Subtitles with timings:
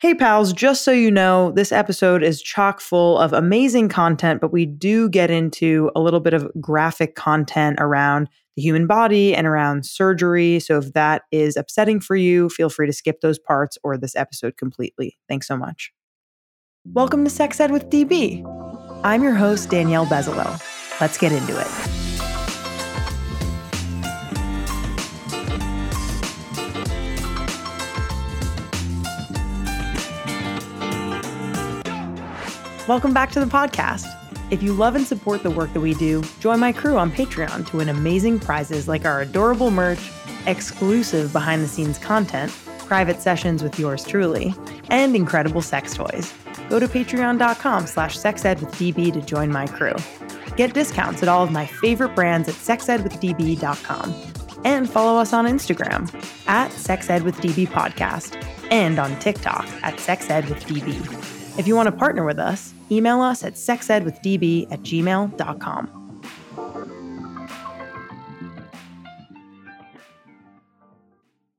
[0.00, 4.50] Hey, pals, just so you know, this episode is chock full of amazing content, but
[4.50, 9.46] we do get into a little bit of graphic content around the human body and
[9.46, 10.58] around surgery.
[10.58, 14.16] So if that is upsetting for you, feel free to skip those parts or this
[14.16, 15.18] episode completely.
[15.28, 15.92] Thanks so much.
[16.86, 18.42] Welcome to Sex Ed with DB.
[19.04, 20.62] I'm your host, Danielle Bezalel.
[20.98, 22.09] Let's get into it.
[32.90, 34.04] Welcome back to the podcast.
[34.50, 37.64] If you love and support the work that we do, join my crew on Patreon
[37.68, 40.10] to win amazing prizes like our adorable merch,
[40.46, 42.50] exclusive behind the scenes content,
[42.80, 44.52] private sessions with yours truly,
[44.88, 46.34] and incredible sex toys.
[46.68, 49.94] Go to patreon.com slash sexedwithdb to join my crew.
[50.56, 54.14] Get discounts at all of my favorite brands at sexedwithdb.com.
[54.64, 56.12] And follow us on Instagram
[56.48, 61.56] at sexedwithdb podcast and on TikTok at sexedwithdb.
[61.56, 65.96] If you want to partner with us, email us at sexedwithdb at gmail.com.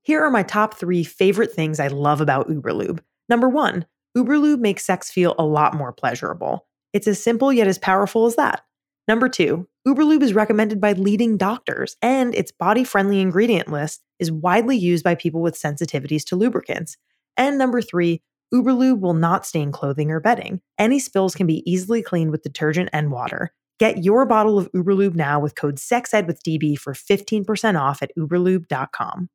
[0.03, 2.99] Here are my top three favorite things I love about Uberlube.
[3.29, 3.85] Number one,
[4.17, 6.67] Uberlube makes sex feel a lot more pleasurable.
[6.91, 8.61] It's as simple yet as powerful as that.
[9.07, 14.31] Number two, Uberlube is recommended by leading doctors, and its body friendly ingredient list is
[14.31, 16.97] widely used by people with sensitivities to lubricants.
[17.37, 18.21] And number three,
[18.53, 20.61] Uberlube will not stain clothing or bedding.
[20.77, 23.53] Any spills can be easily cleaned with detergent and water.
[23.79, 29.29] Get your bottle of Uberlube now with code SEXEDWITHDB for 15% off at uberlube.com.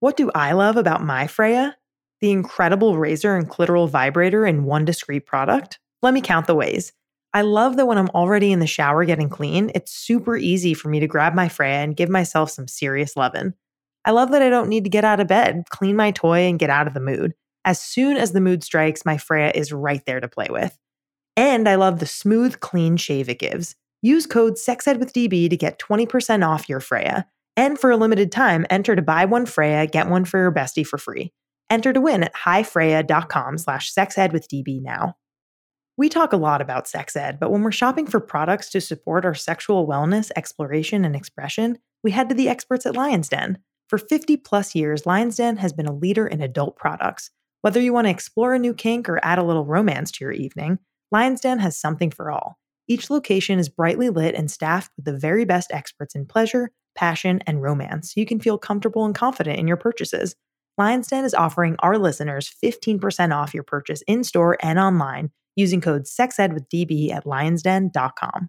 [0.00, 1.76] What do I love about my Freya?
[2.20, 5.80] The incredible razor and clitoral vibrator in one discrete product?
[6.02, 6.92] Let me count the ways.
[7.34, 10.88] I love that when I'm already in the shower getting clean, it's super easy for
[10.88, 13.54] me to grab my Freya and give myself some serious lovin'.
[14.04, 16.58] I love that I don't need to get out of bed, clean my toy, and
[16.58, 17.32] get out of the mood.
[17.64, 20.76] As soon as the mood strikes, my Freya is right there to play with.
[21.36, 23.76] And I love the smooth, clean shave it gives.
[24.02, 27.26] Use code SEXEDWITHDB to get 20% off your Freya.
[27.56, 30.86] And for a limited time, enter to buy one Freya, get one for your bestie
[30.86, 31.32] for free.
[31.70, 35.16] Enter to win at highfreya.com slash sexedwithdb now.
[35.96, 39.24] We talk a lot about sex ed, but when we're shopping for products to support
[39.24, 43.58] our sexual wellness, exploration, and expression, we head to the experts at Lion's Den.
[43.88, 47.30] For 50 plus years, Lion's Den has been a leader in adult products.
[47.62, 50.32] Whether you want to explore a new kink or add a little romance to your
[50.32, 50.80] evening,
[51.12, 52.58] Lion's Den has something for all.
[52.88, 57.40] Each location is brightly lit and staffed with the very best experts in pleasure, passion,
[57.46, 60.34] and romance so you can feel comfortable and confident in your purchases.
[60.76, 65.80] Lion's Den is offering our listeners 15% off your purchase in store and online using
[65.80, 68.48] code SEXEDWITHDB at lionsden.com.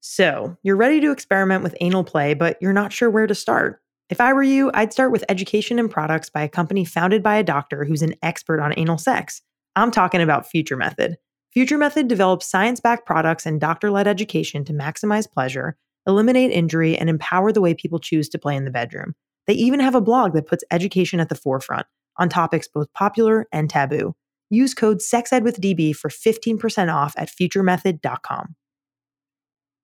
[0.00, 3.80] So, you're ready to experiment with anal play, but you're not sure where to start.
[4.08, 7.36] If I were you, I'd start with education and products by a company founded by
[7.36, 9.42] a doctor who's an expert on anal sex.
[9.74, 11.16] I'm talking about Future Method.
[11.52, 16.96] Future Method develops science backed products and doctor led education to maximize pleasure, eliminate injury,
[16.96, 19.14] and empower the way people choose to play in the bedroom.
[19.48, 21.86] They even have a blog that puts education at the forefront
[22.16, 24.14] on topics both popular and taboo.
[24.50, 28.54] Use code SEXEDWITHDB for 15% off at futuremethod.com.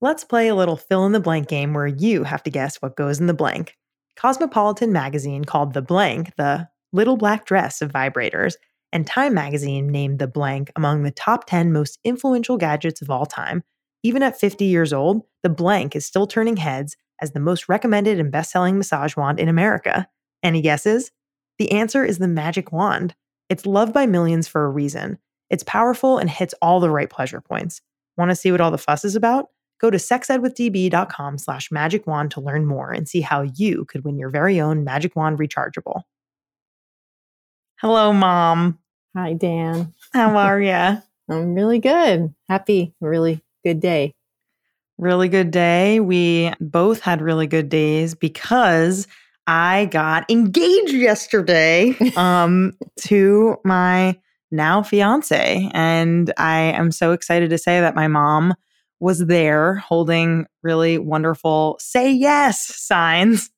[0.00, 2.96] Let's play a little fill in the blank game where you have to guess what
[2.96, 3.76] goes in the blank.
[4.16, 8.54] Cosmopolitan magazine called The Blank the little black dress of vibrators,
[8.92, 13.26] and Time magazine named The Blank among the top 10 most influential gadgets of all
[13.26, 13.64] time.
[14.02, 18.20] Even at 50 years old, The Blank is still turning heads as the most recommended
[18.20, 20.08] and best selling massage wand in America.
[20.42, 21.10] Any guesses?
[21.58, 23.14] The answer is the Magic Wand.
[23.48, 25.18] It's loved by millions for a reason.
[25.48, 27.80] It's powerful and hits all the right pleasure points.
[28.16, 29.48] Want to see what all the fuss is about?
[29.82, 34.16] Go to sexedwithdb.com slash magic wand to learn more and see how you could win
[34.16, 36.02] your very own magic wand rechargeable.
[37.80, 38.78] Hello, Mom.
[39.16, 39.92] Hi, Dan.
[40.12, 41.02] How are you?
[41.28, 42.32] I'm really good.
[42.48, 44.14] Happy, really good day.
[44.98, 45.98] Really good day.
[45.98, 49.08] We both had really good days because
[49.48, 54.16] I got engaged yesterday um, to my
[54.52, 55.68] now fiance.
[55.74, 58.54] And I am so excited to say that my mom
[59.02, 63.50] was there holding really wonderful say yes signs.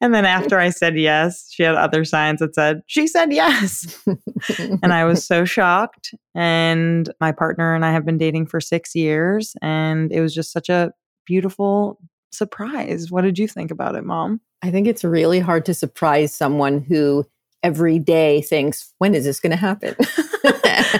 [0.00, 4.00] And then after I said yes, she had other signs that said, she said yes.
[4.82, 6.14] and I was so shocked.
[6.34, 9.54] And my partner and I have been dating for six years.
[9.60, 10.92] And it was just such a
[11.26, 11.98] beautiful
[12.32, 13.10] surprise.
[13.10, 14.40] What did you think about it, mom?
[14.62, 17.26] I think it's really hard to surprise someone who
[17.62, 19.94] every day thinks, when is this going to happen?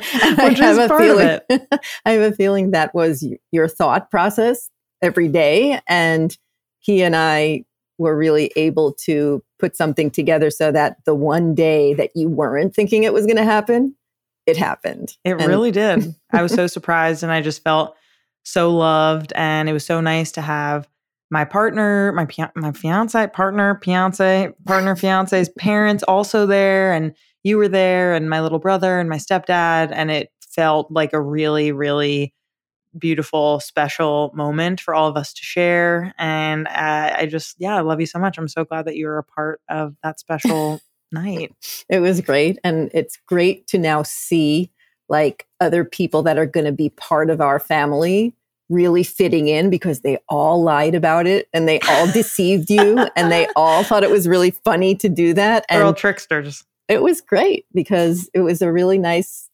[0.15, 1.41] I have a feeling,
[2.05, 4.71] I have a feeling that was your thought process
[5.03, 5.81] every day.
[5.89, 6.37] And
[6.81, 7.65] he and I
[7.99, 12.75] were really able to put something together so that the one day that you weren't
[12.75, 13.97] thinking it was going to happen,
[14.47, 15.17] it happened.
[15.25, 16.15] It And- really did.
[16.31, 17.97] I was so surprised and I just felt
[18.45, 20.89] so loved and it was so nice to have
[21.31, 27.15] my partner, my my fiance, partner, fiance, partner, fiance's parents also there and
[27.47, 31.21] you were there and my little brother and my stepdad and it felt like a
[31.21, 32.35] really really
[32.99, 37.81] beautiful special moment for all of us to share and uh, I just yeah, I
[37.81, 38.39] love you so much.
[38.39, 40.81] I'm so glad that you were a part of that special
[41.13, 41.55] night.
[41.89, 42.59] It was great.
[42.65, 44.71] And it's great to now see
[45.09, 48.35] like other people that are going to be part of our family
[48.69, 53.31] really fitting in because they all lied about it and they all deceived you and
[53.31, 55.65] they all thought it was really funny to do that.
[55.69, 56.65] They're all tricksters.
[56.88, 59.49] It was great because it was a really nice,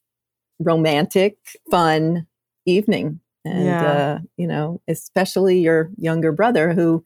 [0.60, 1.36] romantic,
[1.70, 2.26] fun
[2.66, 3.20] evening.
[3.44, 3.92] And, Yeah.
[3.92, 7.04] uh, you know, especially your younger brother who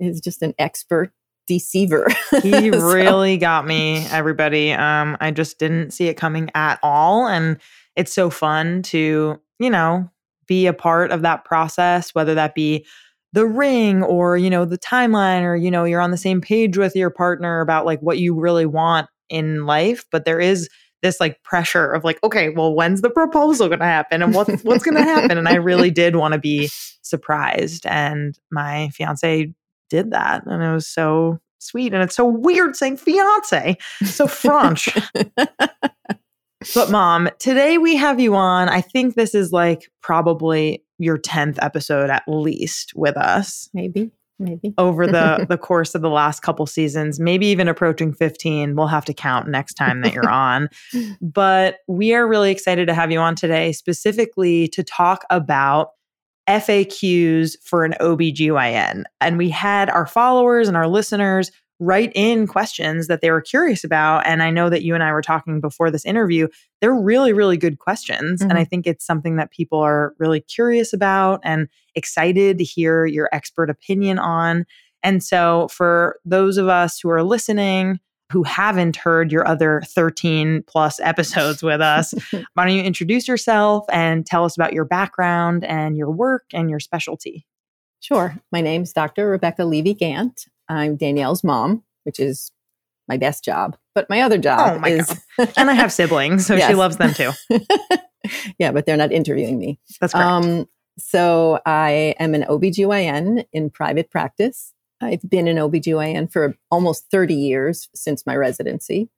[0.00, 1.12] is just an expert
[1.46, 2.06] deceiver.
[2.42, 7.28] he So- really got me everybody um i just didn't see it coming at all
[7.28, 7.58] and
[7.94, 10.10] it's so fun to you know
[10.48, 12.84] be a part of that process whether that be
[13.32, 16.76] the ring or you know the timeline or you know you're on the same page
[16.76, 20.68] with your partner about like what you really want in life but there is
[21.02, 24.62] this like pressure of like okay well when's the proposal going to happen and what's
[24.62, 25.36] what's going to happen?
[25.38, 26.70] And i really did want to be
[27.02, 29.52] surprised and my fiance
[29.90, 34.88] did that and it was so sweet and it's so weird saying fiance so french
[36.74, 38.68] but mom today we have you on.
[38.68, 43.68] I think this is like probably your 10th episode at least with us.
[43.74, 44.74] Maybe, maybe.
[44.78, 49.04] over the the course of the last couple seasons maybe even approaching 15 we'll have
[49.04, 50.68] to count next time that you're on
[51.20, 55.90] but we are really excited to have you on today specifically to talk about
[56.48, 59.02] FAQs for an OBGYN.
[59.20, 63.84] And we had our followers and our listeners write in questions that they were curious
[63.84, 64.26] about.
[64.26, 66.48] And I know that you and I were talking before this interview.
[66.80, 68.40] They're really, really good questions.
[68.40, 68.68] And I mm-hmm.
[68.68, 73.68] think it's something that people are really curious about and excited to hear your expert
[73.68, 74.64] opinion on.
[75.02, 78.00] And so, for those of us who are listening,
[78.32, 82.12] who haven't heard your other 13 plus episodes with us,
[82.54, 86.70] why don't you introduce yourself and tell us about your background and your work and
[86.70, 87.46] your specialty?
[88.00, 88.36] Sure.
[88.50, 89.28] My name's Dr.
[89.28, 90.46] Rebecca Levy Gantt.
[90.68, 92.50] I'm Danielle's mom, which is
[93.08, 93.76] my best job.
[93.94, 95.24] But my other job Oh my is.
[95.56, 97.32] And I have siblings, so she loves them too.
[98.58, 99.78] yeah, but they're not interviewing me.
[100.00, 100.26] That's correct.
[100.26, 100.68] Um,
[100.98, 104.72] so I am an OBGYN in private practice.
[105.00, 109.10] I've been an OBGYN for almost 30 years since my residency.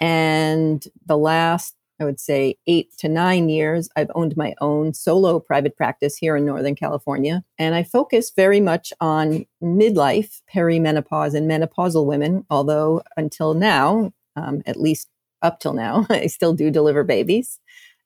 [0.00, 5.40] And the last, I would say, eight to nine years, I've owned my own solo
[5.40, 7.42] private practice here in Northern California.
[7.58, 14.62] And I focus very much on midlife, perimenopause, and menopausal women, although until now, um,
[14.66, 15.08] at least
[15.42, 17.58] up till now, I still do deliver babies.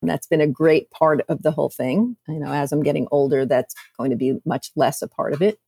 [0.03, 2.17] And that's been a great part of the whole thing.
[2.29, 5.43] You know, as I'm getting older, that's going to be much less a part of
[5.43, 5.59] it.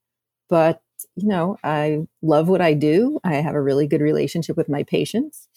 [0.49, 0.81] But,
[1.17, 3.21] you know, I love what I do.
[3.25, 5.49] I have a really good relationship with my patients.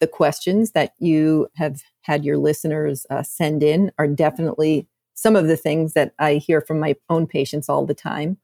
[0.00, 5.46] The questions that you have had your listeners uh, send in are definitely some of
[5.46, 8.38] the things that I hear from my own patients all the time.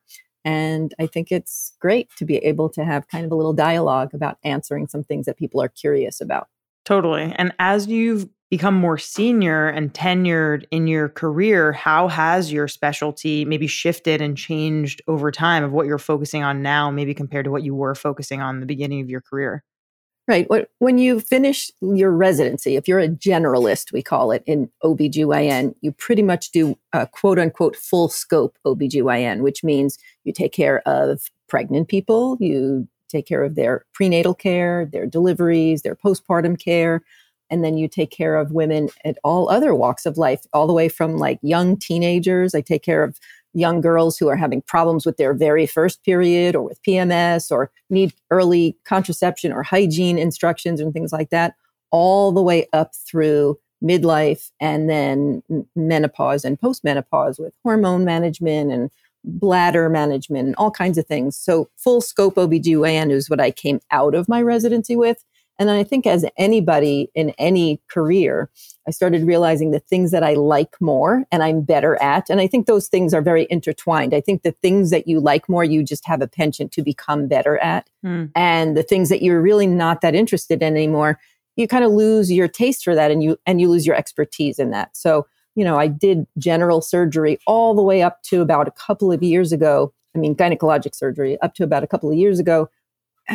[0.44, 4.12] And I think it's great to be able to have kind of a little dialogue
[4.12, 6.48] about answering some things that people are curious about.
[6.84, 7.32] Totally.
[7.36, 13.46] And as you've become more senior and tenured in your career, how has your specialty
[13.46, 17.50] maybe shifted and changed over time of what you're focusing on now, maybe compared to
[17.50, 19.64] what you were focusing on the beginning of your career?
[20.26, 20.48] Right.
[20.78, 25.92] When you finish your residency, if you're a generalist, we call it in OBGYN, you
[25.92, 31.30] pretty much do a quote unquote full scope OBGYN, which means you take care of
[31.46, 37.02] pregnant people, you take care of their prenatal care, their deliveries, their postpartum care,
[37.50, 40.72] and then you take care of women at all other walks of life, all the
[40.72, 42.54] way from like young teenagers.
[42.54, 43.20] I take care of
[43.54, 47.70] young girls who are having problems with their very first period or with PMS or
[47.88, 51.54] need early contraception or hygiene instructions and things like that,
[51.90, 55.42] all the way up through midlife and then
[55.76, 58.90] menopause and postmenopause with hormone management and
[59.24, 61.36] bladder management and all kinds of things.
[61.36, 65.24] So full scope OBGYN is what I came out of my residency with.
[65.58, 68.50] And I think as anybody in any career,
[68.88, 72.28] I started realizing the things that I like more and I'm better at.
[72.28, 74.14] And I think those things are very intertwined.
[74.14, 77.28] I think the things that you like more, you just have a penchant to become
[77.28, 77.88] better at.
[78.02, 78.26] Hmm.
[78.34, 81.18] And the things that you're really not that interested in anymore,
[81.56, 84.58] you kind of lose your taste for that and you and you lose your expertise
[84.58, 84.96] in that.
[84.96, 89.12] So, you know, I did general surgery all the way up to about a couple
[89.12, 89.92] of years ago.
[90.16, 92.68] I mean, gynecologic surgery up to about a couple of years ago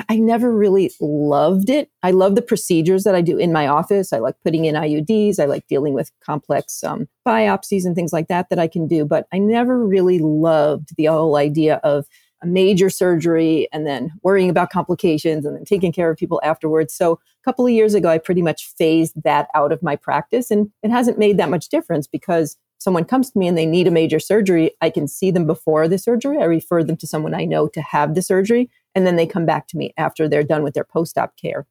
[0.08, 1.90] I never really loved it.
[2.04, 4.14] I love the procedures that I do in my office.
[4.14, 5.40] I like putting in IUDs.
[5.40, 9.04] I like dealing with complex um, biopsies and things like that that I can do.
[9.04, 12.06] But I never really loved the whole idea of
[12.42, 16.94] a major surgery and then worrying about complications and then taking care of people afterwards.
[16.94, 20.52] So a couple of years ago, I pretty much phased that out of my practice.
[20.52, 23.88] And it hasn't made that much difference because someone comes to me and they need
[23.88, 26.38] a major surgery, I can see them before the surgery.
[26.38, 29.46] I refer them to someone I know to have the surgery and then they come
[29.46, 31.66] back to me after they're done with their post-op care.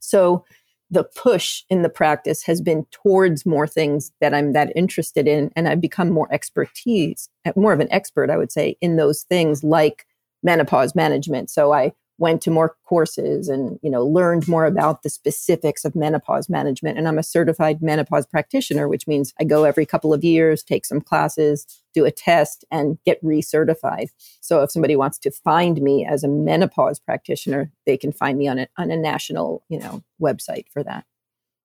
[0.00, 0.44] So
[0.90, 5.50] the push in the practice has been towards more things that I'm that interested in,
[5.56, 9.64] and I've become more expertise, more of an expert, I would say, in those things
[9.64, 10.06] like
[10.42, 11.50] menopause management.
[11.50, 15.94] So I went to more courses and you know learned more about the specifics of
[15.94, 16.98] menopause management.
[16.98, 20.84] And i'm a certified menopause practitioner which means i go every couple of years take
[20.84, 24.08] some classes do a test and get recertified.
[24.40, 28.48] So if somebody wants to find me as a menopause practitioner they can find me
[28.48, 31.04] on a, on a national you know website for that.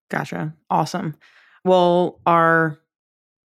[0.10, 0.54] Gotcha.
[0.70, 1.16] Awesome.
[1.66, 2.80] Well our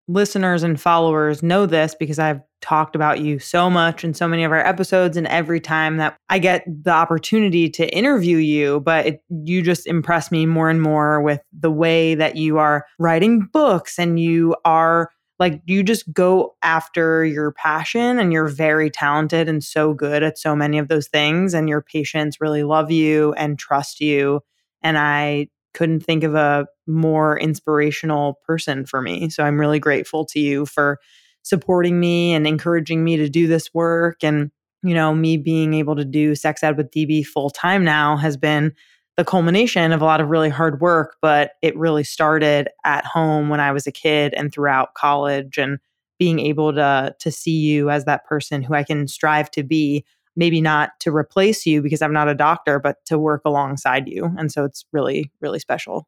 [0.07, 4.43] listeners and followers know this because I've talked about you so much in so many
[4.43, 9.05] of our episodes and every time that I get the opportunity to interview you but
[9.05, 13.47] it, you just impress me more and more with the way that you are writing
[13.51, 19.49] books and you are like you just go after your passion and you're very talented
[19.49, 23.33] and so good at so many of those things and your patients really love you
[23.33, 24.41] and trust you
[24.83, 29.29] and I couldn't think of a more inspirational person for me.
[29.29, 30.99] So I'm really grateful to you for
[31.43, 34.23] supporting me and encouraging me to do this work.
[34.23, 34.51] And,
[34.83, 38.37] you know, me being able to do sex ed with DB full time now has
[38.37, 38.73] been
[39.17, 43.49] the culmination of a lot of really hard work, but it really started at home
[43.49, 45.79] when I was a kid and throughout college and
[46.17, 50.05] being able to to see you as that person who I can strive to be
[50.35, 54.31] maybe not to replace you because I'm not a doctor, but to work alongside you.
[54.37, 56.07] And so it's really, really special.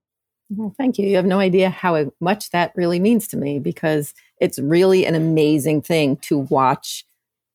[0.50, 1.08] Well, thank you.
[1.08, 5.16] You have no idea how much that really means to me because it's really an
[5.16, 7.06] amazing thing to watch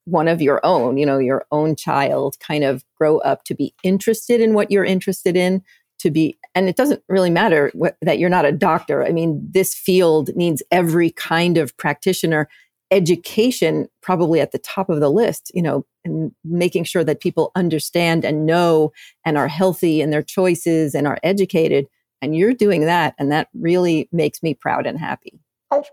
[0.04, 3.74] one of your own, you know, your own child kind of grow up to be
[3.82, 5.62] interested in what you're interested in,
[5.98, 9.04] to be, and it doesn't really matter what, that you're not a doctor.
[9.04, 12.48] I mean, this field needs every kind of practitioner
[12.90, 17.52] education probably at the top of the list, you know, and making sure that people
[17.54, 18.92] understand and know
[19.26, 21.86] and are healthy in their choices and are educated.
[22.20, 23.14] And you're doing that.
[23.18, 25.40] And that really makes me proud and happy.
[25.70, 25.84] Oh.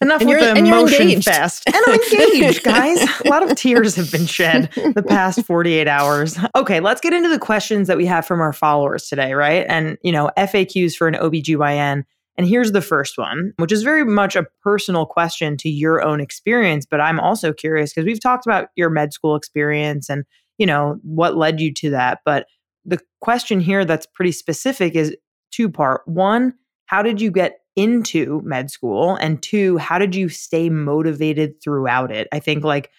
[0.00, 1.64] Enough with the emotion fest.
[1.66, 3.02] And I'm engaged, guys.
[3.24, 6.38] A lot of tears have been shed the past 48 hours.
[6.54, 9.66] Okay, let's get into the questions that we have from our followers today, right?
[9.68, 12.04] And, you know, FAQs for an OBGYN
[12.36, 16.20] and here's the first one, which is very much a personal question to your own
[16.20, 20.24] experience, but I'm also curious because we've talked about your med school experience and,
[20.56, 22.46] you know, what led you to that, but
[22.84, 25.16] the question here that's pretty specific is
[25.50, 26.02] two part.
[26.06, 26.54] One,
[26.86, 29.16] how did you get into med school?
[29.16, 32.28] And two, how did you stay motivated throughout it?
[32.32, 32.90] I think like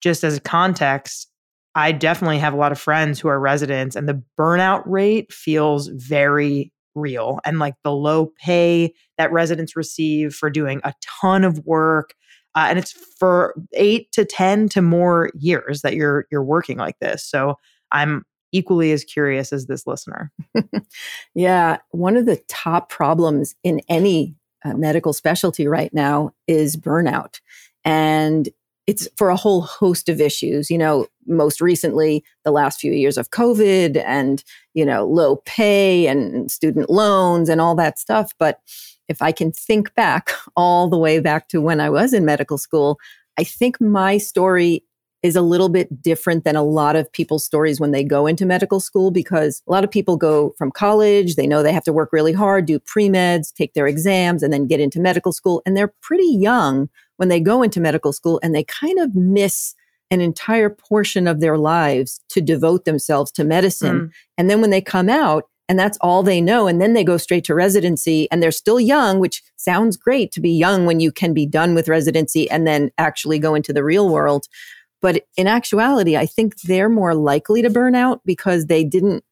[0.00, 1.28] just as a context,
[1.74, 5.88] I definitely have a lot of friends who are residents and the burnout rate feels
[5.88, 11.58] very real and like the low pay that residents receive for doing a ton of
[11.66, 12.14] work
[12.54, 16.98] uh, and it's for 8 to 10 to more years that you're you're working like
[17.00, 17.56] this so
[17.92, 20.32] i'm equally as curious as this listener
[21.34, 24.34] yeah one of the top problems in any
[24.64, 27.40] uh, medical specialty right now is burnout
[27.84, 28.48] and
[28.86, 30.70] it's for a whole host of issues.
[30.70, 34.42] You know, most recently, the last few years of COVID and,
[34.74, 38.32] you know, low pay and student loans and all that stuff.
[38.38, 38.60] But
[39.08, 42.58] if I can think back all the way back to when I was in medical
[42.58, 42.98] school,
[43.38, 44.84] I think my story
[45.26, 48.46] is a little bit different than a lot of people's stories when they go into
[48.46, 51.92] medical school because a lot of people go from college, they know they have to
[51.92, 55.62] work really hard, do pre meds, take their exams, and then get into medical school.
[55.66, 59.74] And they're pretty young when they go into medical school and they kind of miss
[60.10, 64.00] an entire portion of their lives to devote themselves to medicine.
[64.00, 64.10] Mm.
[64.38, 66.68] And then when they come out, and that's all they know.
[66.68, 70.40] And then they go straight to residency and they're still young, which sounds great to
[70.40, 73.82] be young when you can be done with residency and then actually go into the
[73.82, 74.46] real world.
[75.06, 79.22] But in actuality, I think they're more likely to burn out because they didn't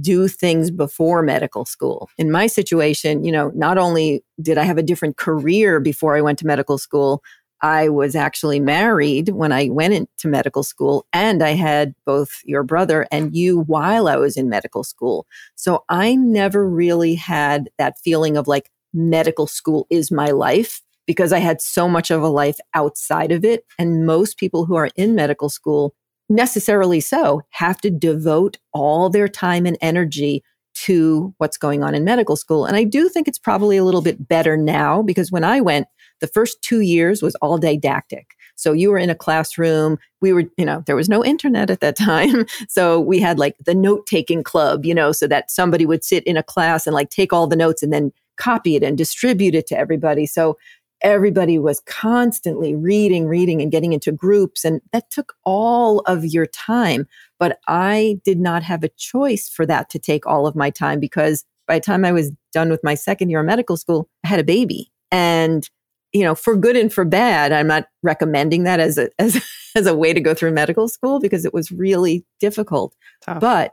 [0.00, 2.10] do things before medical school.
[2.18, 6.20] In my situation, you know, not only did I have a different career before I
[6.20, 7.22] went to medical school,
[7.62, 12.64] I was actually married when I went into medical school, and I had both your
[12.64, 15.28] brother and you while I was in medical school.
[15.54, 21.32] So I never really had that feeling of like medical school is my life because
[21.32, 23.64] I had so much of a life outside of it.
[23.80, 25.92] And most people who are in medical school
[26.28, 32.04] necessarily so, have to devote all their time and energy to what's going on in
[32.04, 32.64] medical school.
[32.64, 35.88] And I do think it's probably a little bit better now because when I went,
[36.20, 38.36] the first two years was all didactic.
[38.54, 39.98] So you were in a classroom.
[40.20, 42.46] We were, you know, there was no internet at that time.
[42.68, 46.22] So we had like the note taking club, you know, so that somebody would sit
[46.22, 49.54] in a class and like take all the notes and then copy it and distribute
[49.54, 50.26] it to everybody.
[50.26, 50.56] So
[51.02, 54.64] everybody was constantly reading, reading, and getting into groups.
[54.64, 57.06] And that took all of your time.
[57.38, 61.00] But I did not have a choice for that to take all of my time
[61.00, 64.28] because by the time I was done with my second year of medical school, I
[64.28, 64.90] had a baby.
[65.10, 65.68] And,
[66.12, 69.42] you know, for good and for bad, I'm not recommending that as a, as,
[69.74, 72.94] as a way to go through medical school because it was really difficult.
[73.22, 73.40] Tough.
[73.40, 73.72] But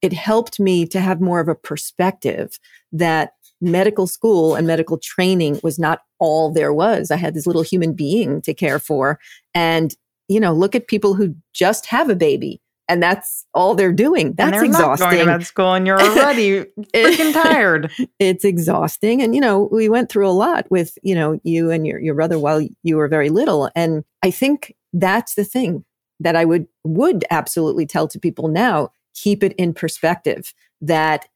[0.00, 2.58] it helped me to have more of a perspective
[2.92, 7.10] that medical school and medical training was not all there was.
[7.10, 9.18] I had this little human being to care for.
[9.54, 9.94] And,
[10.28, 14.32] you know, look at people who just have a baby and that's all they're doing.
[14.32, 15.10] That's they're exhausting.
[15.10, 17.92] Going to med school and you're already freaking tired.
[18.18, 19.20] It's exhausting.
[19.20, 22.14] And, you know, we went through a lot with, you know, you and your, your
[22.14, 23.70] brother while you were very little.
[23.76, 25.84] And I think that's the thing
[26.20, 31.28] that I would, would absolutely tell to people now, keep it in perspective that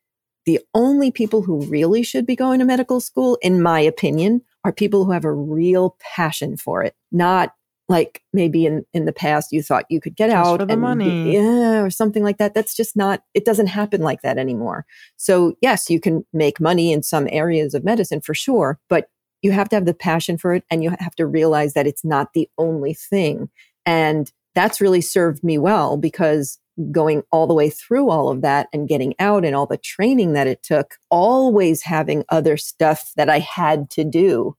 [0.45, 4.73] the only people who really should be going to medical school, in my opinion, are
[4.73, 7.55] people who have a real passion for it, not
[7.89, 10.77] like maybe in, in the past you thought you could get just out for the
[10.77, 11.35] money.
[11.35, 12.55] yeah or something like that.
[12.55, 14.87] That's just not it doesn't happen like that anymore.
[15.17, 19.09] So yes you can make money in some areas of medicine for sure but
[19.43, 22.05] you have to have the passion for it and you have to realize that it's
[22.05, 23.51] not the only thing.
[23.85, 26.59] And that's really served me well because
[26.91, 30.33] going all the way through all of that and getting out and all the training
[30.33, 34.57] that it took, always having other stuff that I had to do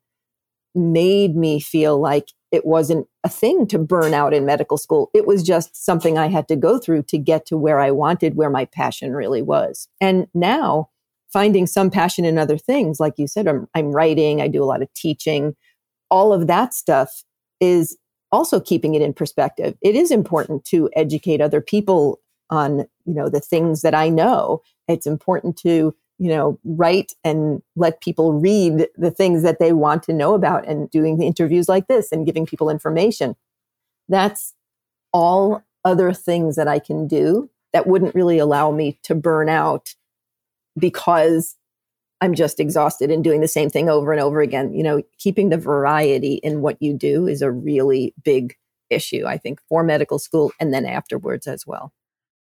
[0.75, 5.09] made me feel like it wasn't a thing to burn out in medical school.
[5.13, 8.35] It was just something I had to go through to get to where I wanted,
[8.35, 9.87] where my passion really was.
[9.99, 10.89] And now
[11.31, 14.65] finding some passion in other things, like you said, I'm, I'm writing, I do a
[14.65, 15.55] lot of teaching,
[16.11, 17.23] all of that stuff
[17.59, 17.97] is
[18.33, 19.77] also keeping it in perspective.
[19.81, 22.19] It is important to educate other people
[22.49, 24.61] on, you know, the things that I know.
[24.87, 30.03] It's important to, you know, write and let people read the things that they want
[30.03, 33.35] to know about and doing the interviews like this and giving people information.
[34.09, 34.53] That's
[35.13, 39.93] all other things that I can do that wouldn't really allow me to burn out
[40.77, 41.55] because
[42.21, 44.73] I'm just exhausted and doing the same thing over and over again.
[44.73, 48.55] You know, keeping the variety in what you do is a really big
[48.89, 51.91] issue, I think, for medical school and then afterwards as well.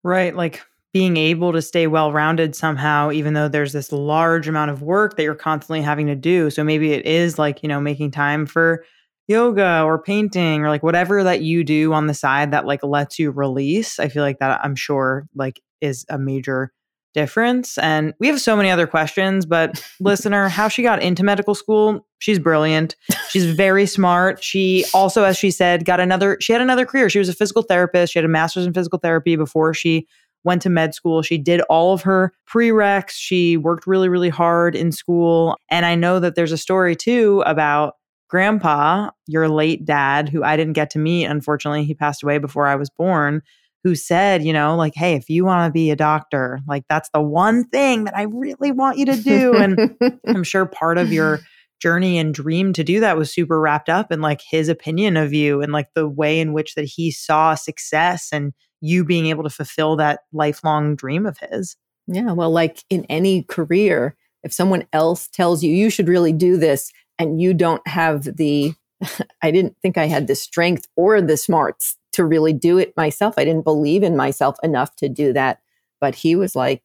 [0.02, 0.34] Right.
[0.34, 4.80] Like being able to stay well rounded somehow, even though there's this large amount of
[4.80, 6.48] work that you're constantly having to do.
[6.48, 8.84] So maybe it is like, you know, making time for
[9.28, 13.18] yoga or painting or like whatever that you do on the side that like lets
[13.18, 13.98] you release.
[13.98, 16.72] I feel like that I'm sure like is a major
[17.16, 17.78] difference.
[17.78, 22.06] And we have so many other questions, but listener, how she got into medical school,
[22.18, 22.94] she's brilliant.
[23.30, 24.44] She's very smart.
[24.44, 27.08] She also, as she said, got another, she had another career.
[27.08, 28.12] She was a physical therapist.
[28.12, 30.06] She had a master's in physical therapy before she
[30.44, 31.22] went to med school.
[31.22, 33.12] She did all of her prereqs.
[33.12, 35.56] She worked really, really hard in school.
[35.70, 37.94] And I know that there's a story too about
[38.28, 41.24] grandpa, your late dad, who I didn't get to meet.
[41.24, 43.42] Unfortunately, he passed away before I was born
[43.86, 47.08] who said, you know, like, hey, if you want to be a doctor, like that's
[47.14, 49.54] the one thing that I really want you to do.
[49.54, 49.96] And
[50.26, 51.38] I'm sure part of your
[51.80, 55.32] journey and dream to do that was super wrapped up in like his opinion of
[55.32, 59.44] you and like the way in which that he saw success and you being able
[59.44, 61.76] to fulfill that lifelong dream of his.
[62.08, 62.32] Yeah.
[62.32, 66.90] Well, like in any career, if someone else tells you you should really do this
[67.20, 68.74] and you don't have the
[69.42, 73.34] I didn't think I had the strength or the smarts to really do it myself.
[73.36, 75.60] I didn't believe in myself enough to do that.
[76.00, 76.82] But he was like,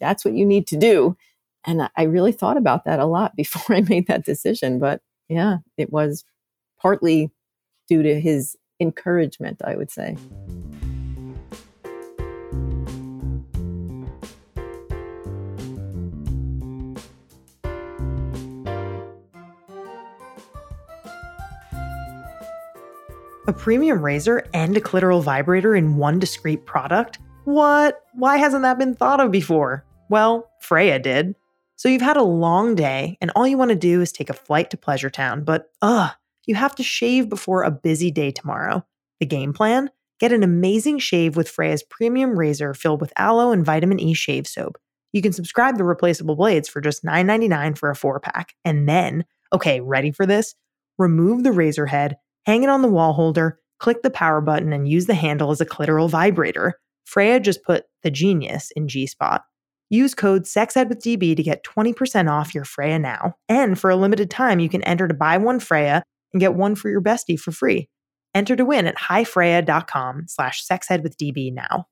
[0.00, 1.16] that's what you need to do.
[1.64, 4.80] And I really thought about that a lot before I made that decision.
[4.80, 6.24] But yeah, it was
[6.80, 7.30] partly
[7.88, 10.16] due to his encouragement, I would say.
[23.66, 27.18] Premium razor and a clitoral vibrator in one discrete product?
[27.46, 28.00] What?
[28.14, 29.84] Why hasn't that been thought of before?
[30.08, 31.34] Well, Freya did.
[31.74, 34.34] So you've had a long day, and all you want to do is take a
[34.34, 36.12] flight to Pleasure Town, but ugh,
[36.46, 38.86] you have to shave before a busy day tomorrow.
[39.18, 39.90] The game plan?
[40.20, 44.46] Get an amazing shave with Freya's premium razor filled with aloe and vitamin E shave
[44.46, 44.78] soap.
[45.12, 48.54] You can subscribe to replaceable blades for just $9.99 for a four pack.
[48.64, 50.54] And then, okay, ready for this?
[50.98, 54.88] Remove the razor head hang it on the wall holder, click the power button and
[54.88, 56.78] use the handle as a clitoral vibrator.
[57.04, 59.42] Freya just put the genius in G Spot.
[59.90, 63.34] Use code SEXEDWITHDB to get 20% off your Freya now.
[63.48, 66.74] And for a limited time, you can enter to buy one Freya and get one
[66.74, 67.88] for your bestie for free.
[68.34, 71.86] Enter to win at highfreya.com slash sexedwithdb now.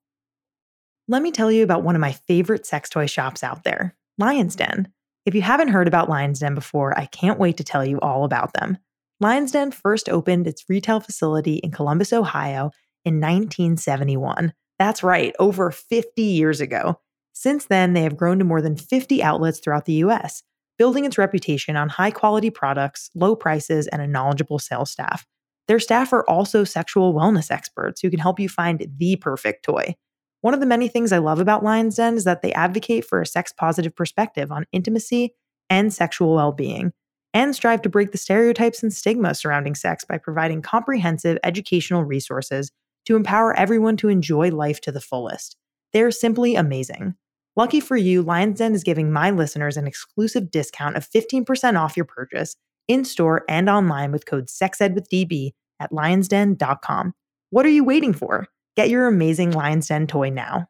[1.07, 4.57] Let me tell you about one of my favorite sex toy shops out there, Lion's
[4.57, 4.89] Den.
[5.27, 8.25] If you haven't heard about Lion's Den before, I can't wait to tell you all
[8.25, 8.79] about them.
[9.21, 12.71] Lion's Den first opened its retail facility in Columbus, Ohio
[13.05, 14.53] in 1971.
[14.79, 17.01] That's right, over 50 years ago.
[17.33, 20.43] Since then, they have grown to more than 50 outlets throughout the US,
[20.79, 25.27] building its reputation on high quality products, low prices, and a knowledgeable sales staff.
[25.69, 29.95] Their staff are also sexual wellness experts who can help you find the perfect toy.
[30.43, 33.23] One of the many things I love about Lion's Den is that they advocate for
[33.23, 35.35] a sex positive perspective on intimacy
[35.71, 36.93] and sexual well being,
[37.35, 42.71] and strive to break the stereotypes and stigma surrounding sex by providing comprehensive educational resources
[43.05, 45.57] to empower everyone to enjoy life to the fullest.
[45.93, 47.15] They're simply amazing.
[47.57, 51.97] Lucky for you, Lion's Den is giving my listeners an exclusive discount of 15% off
[51.97, 52.57] your purchase
[52.89, 57.15] in store and online with code SEXEDWITHDB at lionsden.com.
[57.51, 58.47] What are you waiting for?
[58.77, 60.69] Get your amazing Lion's Den toy now.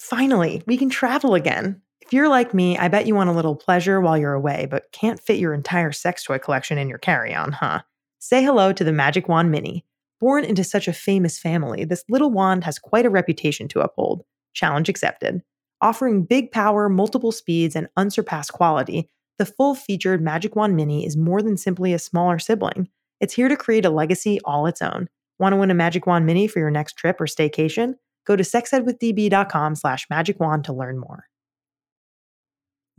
[0.00, 1.82] Finally, we can travel again.
[2.00, 4.90] If you're like me, I bet you want a little pleasure while you're away, but
[4.92, 7.82] can't fit your entire sex toy collection in your carry on, huh?
[8.18, 9.84] Say hello to the Magic Wand Mini.
[10.20, 14.24] Born into such a famous family, this little wand has quite a reputation to uphold.
[14.54, 15.42] Challenge accepted.
[15.80, 19.08] Offering big power, multiple speeds, and unsurpassed quality,
[19.38, 22.88] the full featured Magic Wand Mini is more than simply a smaller sibling.
[23.20, 25.08] It's here to create a legacy all its own.
[25.38, 27.94] Want to win a Magic Wand Mini for your next trip or staycation?
[28.26, 31.24] Go to sexedwithdb.com slash magic wand to learn more.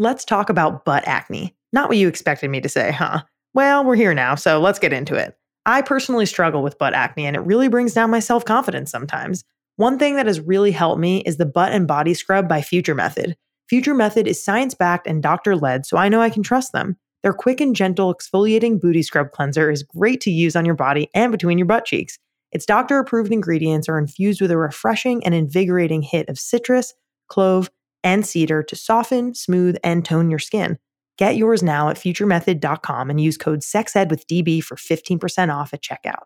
[0.02, 1.54] Let's talk about butt acne.
[1.74, 3.24] Not what you expected me to say, huh?
[3.54, 5.36] Well, we're here now, so let's get into it.
[5.66, 9.44] I personally struggle with butt acne, and it really brings down my self confidence sometimes.
[9.76, 12.96] One thing that has really helped me is the butt and body scrub by Future
[12.96, 13.36] Method.
[13.68, 16.96] Future Method is science backed and doctor led, so I know I can trust them.
[17.22, 21.10] Their quick and gentle exfoliating booty scrub cleanser is great to use on your body
[21.14, 22.18] and between your butt cheeks.
[22.54, 26.94] Its doctor approved ingredients are infused with a refreshing and invigorating hit of citrus,
[27.28, 27.70] clove,
[28.04, 30.78] and cedar to soften, smooth, and tone your skin.
[31.18, 35.82] Get yours now at futuremethod.com and use code SEXED with DB for 15% off at
[35.82, 36.24] checkout.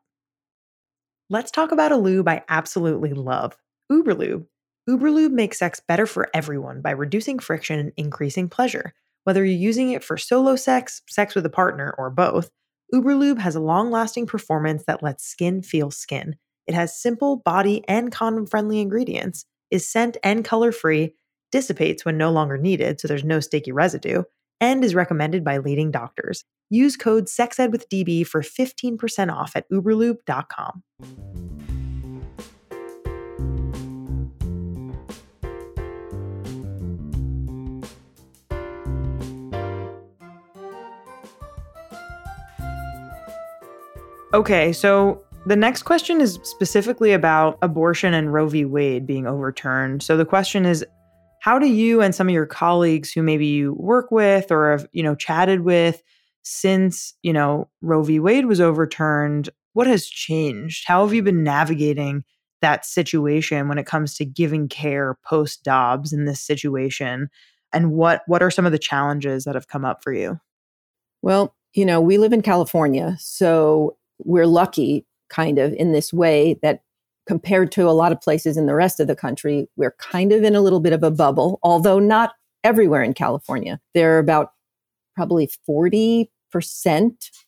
[1.30, 3.58] Let's talk about a lube I absolutely love
[3.92, 4.46] Uberlube.
[4.88, 8.94] Uberlube makes sex better for everyone by reducing friction and increasing pleasure.
[9.24, 12.52] Whether you're using it for solo sex, sex with a partner, or both,
[12.94, 16.36] Uberlube has a long lasting performance that lets skin feel skin.
[16.68, 21.16] It has simple, body, and condom friendly ingredients, is scent and color free,
[21.54, 24.24] dissipates when no longer needed so there's no sticky residue,
[24.60, 26.46] and is recommended by leading doctors.
[26.72, 30.82] Use code SEXEDWITHDB for 15% off at uberlube.com.
[44.34, 48.66] Okay, so the next question is specifically about abortion and Roe v.
[48.66, 50.02] Wade being overturned.
[50.02, 50.84] So the question is
[51.44, 54.88] how do you and some of your colleagues who maybe you work with or have,
[54.94, 56.02] you know, chatted with
[56.44, 58.18] since, you know, Roe v.
[58.18, 60.86] Wade was overturned, what has changed?
[60.88, 62.24] How have you been navigating
[62.62, 67.30] that situation when it comes to giving care post Dobbs in this situation?
[67.74, 70.40] And what what are some of the challenges that have come up for you?
[71.22, 76.58] Well, you know, we live in California, so we're lucky kind of in this way
[76.62, 76.84] that
[77.26, 80.44] compared to a lot of places in the rest of the country, we're kind of
[80.44, 82.34] in a little bit of a bubble, although not
[82.64, 83.80] everywhere in California.
[83.94, 84.52] There are about
[85.16, 86.28] probably 40%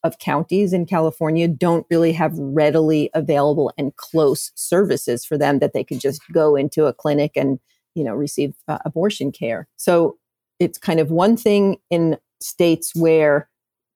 [0.03, 5.73] of counties in California don't really have readily available and close services for them that
[5.73, 7.59] they could just go into a clinic and,
[7.95, 9.67] you know, receive uh, abortion care.
[9.77, 10.17] So
[10.59, 13.49] it's kind of one thing in states where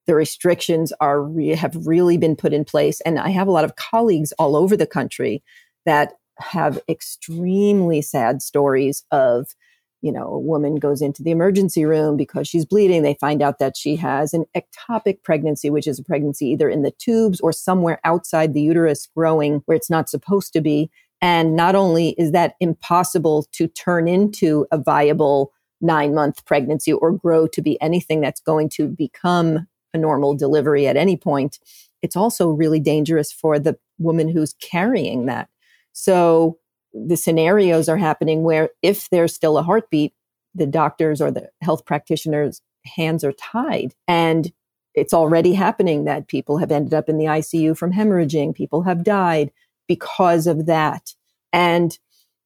[0.08, 3.64] the restrictions are re- have really been put in place and i have a lot
[3.64, 5.44] of colleagues all over the country
[5.86, 9.48] that have extremely sad stories of
[10.02, 13.60] you know a woman goes into the emergency room because she's bleeding they find out
[13.60, 17.52] that she has an ectopic pregnancy which is a pregnancy either in the tubes or
[17.52, 20.90] somewhere outside the uterus growing where it's not supposed to be
[21.22, 27.12] and not only is that impossible to turn into a viable nine month pregnancy or
[27.12, 31.60] grow to be anything that's going to become a normal delivery at any point,
[32.02, 35.50] it's also really dangerous for the woman who's carrying that.
[36.00, 36.58] So
[36.94, 40.14] the scenarios are happening where if there's still a heartbeat,
[40.56, 43.94] the doctors or the health practitioners' hands are tied.
[44.08, 44.50] And
[44.96, 49.04] it's already happening that people have ended up in the ICU from hemorrhaging, people have
[49.04, 49.52] died
[49.90, 51.14] because of that.
[51.52, 52.00] And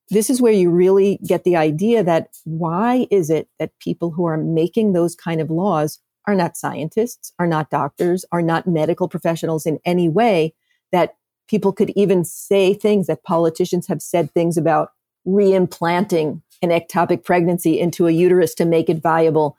[0.10, 4.26] this is where you really get the idea that why is it that people who
[4.26, 9.08] are making those kind of laws are not scientists, are not doctors, are not medical
[9.08, 10.56] professionals in any way,
[10.92, 11.16] that
[11.54, 14.90] people could even say things that politicians have said things about
[15.28, 19.56] reimplanting an ectopic pregnancy into a uterus to make it viable.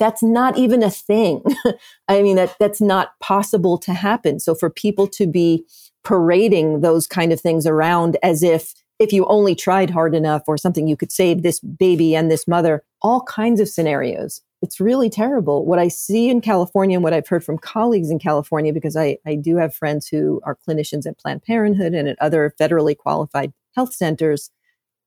[0.00, 1.44] That's not even a thing.
[2.08, 4.40] I mean, that, that's not possible to happen.
[4.40, 5.64] So for people to be
[6.02, 10.58] parading those kind of things around as if if you only tried hard enough or
[10.58, 14.40] something, you could save this baby and this mother, all kinds of scenarios.
[14.62, 15.64] It's really terrible.
[15.64, 19.18] What I see in California and what I've heard from colleagues in California, because I,
[19.24, 23.52] I do have friends who are clinicians at Planned Parenthood and at other federally qualified
[23.76, 24.50] health centers,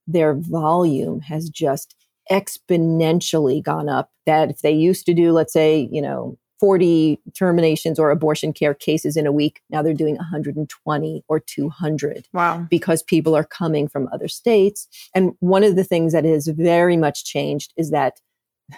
[0.06, 1.94] their volume has just
[2.30, 4.10] exponentially gone up.
[4.24, 8.74] That if they used to do, let's say, you know, 40 terminations or abortion care
[8.74, 9.62] cases in a week.
[9.70, 12.28] Now they're doing 120 or 200.
[12.34, 12.66] Wow.
[12.68, 14.86] Because people are coming from other states.
[15.14, 18.20] And one of the things that has very much changed is that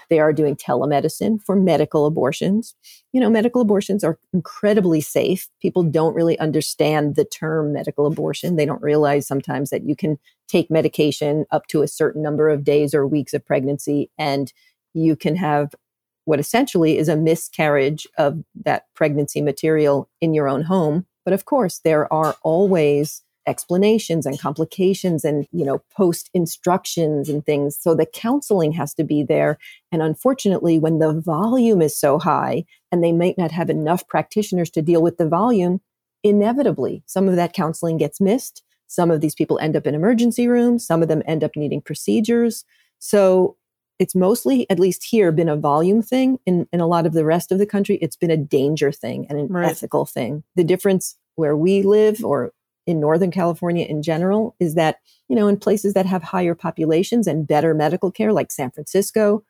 [0.09, 2.75] they are doing telemedicine for medical abortions.
[3.13, 5.49] You know, medical abortions are incredibly safe.
[5.61, 8.57] People don't really understand the term medical abortion.
[8.57, 10.19] They don't realize sometimes that you can
[10.49, 14.53] take medication up to a certain number of days or weeks of pregnancy and
[14.95, 15.75] you can have
[16.25, 21.07] what essentially is a miscarriage of that pregnancy material in your own home.
[21.25, 27.45] But of course, there are always explanations and complications and you know post instructions and
[27.45, 27.77] things.
[27.81, 29.59] So the counseling has to be there.
[29.91, 34.71] And unfortunately when the volume is so high and they might not have enough practitioners
[34.71, 35.81] to deal with the volume
[36.23, 38.63] inevitably some of that counseling gets missed.
[38.87, 40.87] Some of these people end up in emergency rooms.
[40.87, 42.65] Some of them end up needing procedures.
[42.99, 43.57] So
[43.99, 46.39] it's mostly, at least here, been a volume thing.
[46.47, 49.27] In, in a lot of the rest of the country, it's been a danger thing
[49.29, 49.71] and an right.
[49.71, 50.43] ethical thing.
[50.57, 52.53] The difference where we live or
[52.87, 54.97] in Northern California in general is that,
[55.29, 59.45] you know, in places that have higher populations and better medical care, like San Francisco,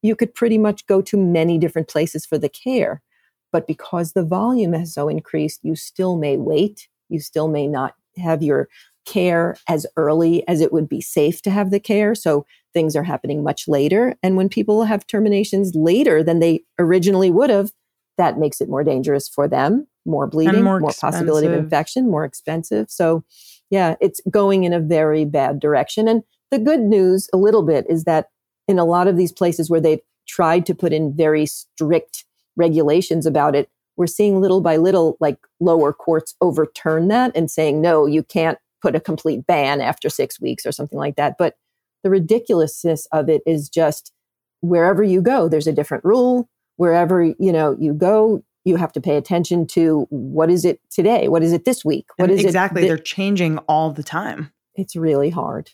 [0.00, 3.02] you could pretty much go to many different places for the care.
[3.50, 6.88] But because the volume has so increased, you still may wait.
[7.08, 8.68] You still may not have your
[9.08, 12.14] care as early as it would be safe to have the care.
[12.14, 12.44] So
[12.74, 14.14] things are happening much later.
[14.22, 17.72] And when people have terminations later than they originally would have,
[18.18, 22.24] that makes it more dangerous for them, more bleeding, more, more possibility of infection, more
[22.24, 22.90] expensive.
[22.90, 23.24] So,
[23.70, 26.06] yeah, it's going in a very bad direction.
[26.06, 28.28] And the good news, a little bit, is that
[28.66, 32.24] in a lot of these places where they've tried to put in very strict
[32.56, 37.80] regulations about it, we're seeing little by little like lower courts overturn that and saying,
[37.80, 41.36] no, you can't put a complete ban after six weeks or something like that.
[41.38, 41.54] But
[42.02, 44.12] the ridiculousness of it is just
[44.60, 46.48] wherever you go, there's a different rule.
[46.76, 51.28] Wherever you know you go, you have to pay attention to what is it today?
[51.28, 52.06] What is it this week?
[52.16, 52.82] What is exactly?
[52.82, 54.52] It th- They're changing all the time.
[54.76, 55.70] It's really hard.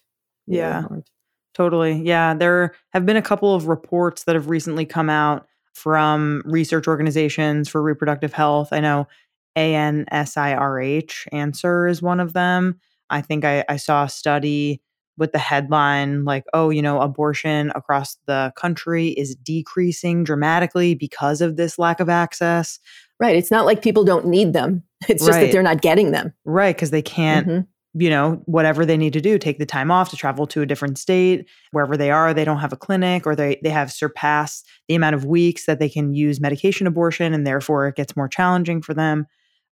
[0.47, 1.11] Really yeah, hard.
[1.53, 2.01] totally.
[2.01, 6.89] Yeah, there have been a couple of reports that have recently come out from research
[6.89, 8.73] organizations for reproductive health.
[8.73, 9.09] I know
[9.57, 12.81] ANSIRH Answer is one of them.
[13.11, 14.81] I think I, I saw a study
[15.17, 21.41] with the headline like, oh, you know, abortion across the country is decreasing dramatically because
[21.41, 22.81] of this lack of access.
[23.21, 23.37] Right.
[23.37, 24.83] It's not like people don't need them.
[25.07, 25.45] It's just right.
[25.45, 26.33] that they're not getting them.
[26.47, 26.75] Right.
[26.75, 28.01] Because they can't, mm-hmm.
[28.01, 30.67] you know, whatever they need to do, take the time off to travel to a
[30.67, 31.47] different state.
[31.73, 35.15] Wherever they are, they don't have a clinic or they, they have surpassed the amount
[35.15, 37.35] of weeks that they can use medication abortion.
[37.35, 39.27] And therefore it gets more challenging for them.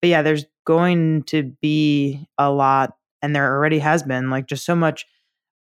[0.03, 4.65] But yeah, there's going to be a lot, and there already has been like just
[4.65, 5.07] so much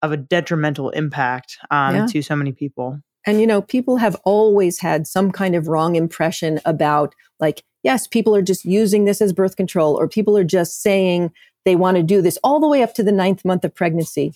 [0.03, 2.07] of a detrimental impact um, yeah.
[2.07, 3.01] to so many people.
[3.27, 8.07] And, you know, people have always had some kind of wrong impression about, like, yes,
[8.07, 11.31] people are just using this as birth control, or people are just saying
[11.67, 14.33] they want to do this all the way up to the ninth month of pregnancy.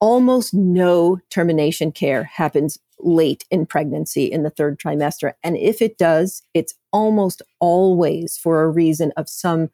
[0.00, 5.34] Almost no termination care happens late in pregnancy in the third trimester.
[5.42, 9.68] And if it does, it's almost always for a reason of some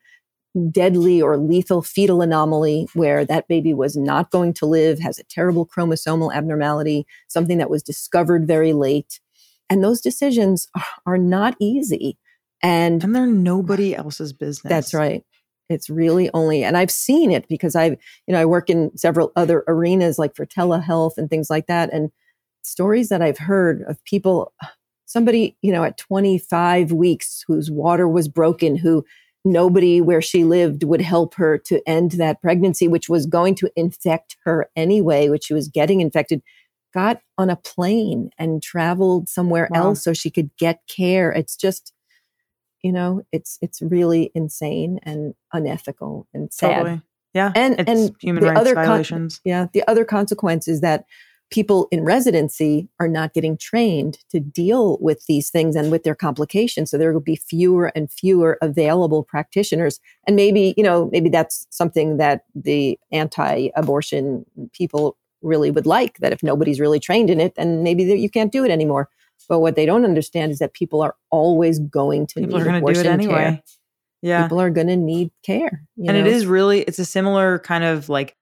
[0.71, 5.25] deadly or lethal fetal anomaly where that baby was not going to live, has a
[5.25, 9.21] terrible chromosomal abnormality, something that was discovered very late.
[9.69, 10.69] And those decisions
[11.07, 12.19] are not easy.
[12.63, 14.71] And, and they're nobody else's business.
[14.71, 15.25] That's right.
[15.69, 19.33] It's really only, and I've seen it because I've, you know, I work in several
[19.35, 21.93] other arenas like for telehealth and things like that.
[21.93, 22.11] And
[22.63, 24.53] stories that I've heard of people,
[25.07, 29.05] somebody, you know, at 25 weeks whose water was broken, who
[29.45, 33.71] nobody where she lived would help her to end that pregnancy, which was going to
[33.77, 36.43] infect her anyway, which she was getting infected,
[36.93, 39.81] got on a plane and traveled somewhere wow.
[39.81, 41.31] else so she could get care.
[41.33, 41.93] It's just,
[42.83, 46.79] You know, it's it's really insane and unethical and sad.
[46.79, 47.03] Totally.
[47.35, 47.51] Yeah.
[47.57, 49.41] And it's and human the rights other con- violations.
[49.45, 51.05] yeah, the other consequence is that
[51.51, 56.15] people in residency are not getting trained to deal with these things and with their
[56.15, 56.91] complications.
[56.91, 60.01] So there will be fewer and fewer available practitioners.
[60.27, 66.19] And maybe, you know, maybe that's something that the anti abortion people really would like
[66.19, 69.09] that if nobody's really trained in it, then maybe that you can't do it anymore.
[69.49, 72.81] But what they don't understand is that people are always going to People are need
[72.81, 73.35] going to do it anyway.
[73.35, 73.63] care.
[74.23, 74.43] Yeah.
[74.45, 75.83] People are going to need care.
[75.97, 76.31] you and it know?
[76.31, 78.35] is really it's a similar kind of like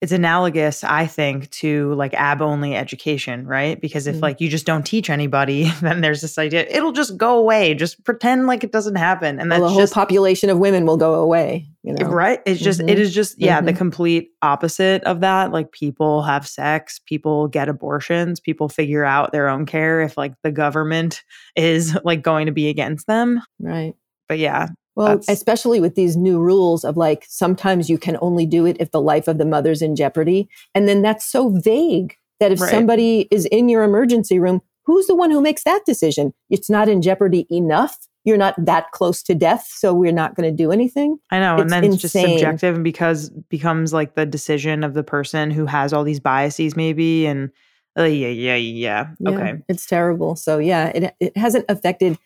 [0.00, 4.22] it's analogous i think to like ab only education right because if Mhm.
[4.22, 8.02] like you just don't teach anybody then there's this idea it'll just go away just
[8.04, 11.14] pretend like it doesn't happen and Well, the whole just population of women will go
[11.14, 11.66] away.
[11.82, 13.00] You know, right it's just it Mhm.
[13.00, 13.76] is just yeah the Mhm.
[13.78, 19.48] complete opposite of that like people have sex people get abortions people figure out their
[19.48, 21.22] own care if like the government
[21.56, 23.94] is like going to be against them right?
[24.28, 28.46] but yeah Well, That's- especially with these new rules of like sometimes you can only
[28.46, 30.48] do it if the life of the mother's in jeopardy.
[30.74, 32.70] And then that's so vague that if Right.
[32.70, 36.32] somebody is in your emergency room, who's the one who makes that decision?
[36.50, 37.96] It's not in jeopardy enough.
[38.24, 41.18] You're not that close to death, so we're not going to do anything.
[41.30, 44.92] I know, and It's then it's just subjective, and because becomes like the decision of
[44.92, 47.50] the person who has all these biases, maybe, and
[47.98, 49.06] uh, yeah, yeah, yeah.
[49.20, 50.36] Yeah, Okay, It's terrible.
[50.36, 52.18] So yeah, it it hasn't affected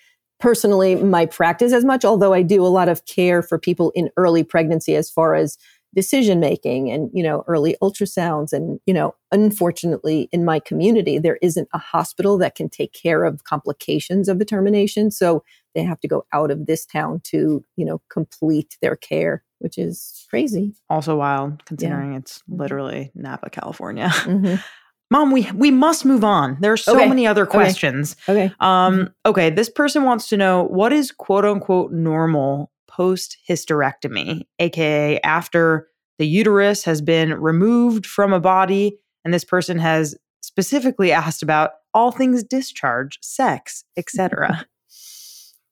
[0.44, 4.11] personally my practice as much, although I do a lot of care for people in
[4.18, 5.57] early pregnancy as far as
[5.94, 11.38] decision making and you know early ultrasounds and you know unfortunately in my community there
[11.40, 15.44] isn't a hospital that can take care of complications of a termination so
[15.76, 19.78] they have to go out of this town to you know complete their care which
[19.78, 24.09] is crazy also wild considering it's literally Napa, California.
[24.09, 24.61] Mhm.
[25.14, 26.57] Mom, we we must move on.
[26.61, 27.53] There are so Okay, many other okay.
[27.53, 28.16] questions.
[28.29, 34.42] okay Um, okay, this person wants to know what is quote unquote normal post hysterectomy,
[34.59, 35.87] aka after
[36.18, 41.70] the uterus has been removed from a body, and this person has specifically asked about
[41.92, 44.66] all things discharge, sex, etc.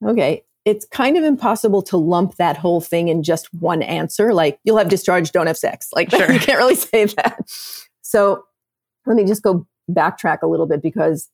[0.04, 0.42] Okay.
[0.64, 4.34] It's kind of impossible to lump that whole thing in just one answer.
[4.34, 5.88] Like, you'll have discharge, don't have sex.
[5.94, 6.30] Like, Sure.
[6.32, 7.38] you can't really say that.
[8.02, 8.44] So,
[9.06, 11.28] let me just go backtrack a little bit because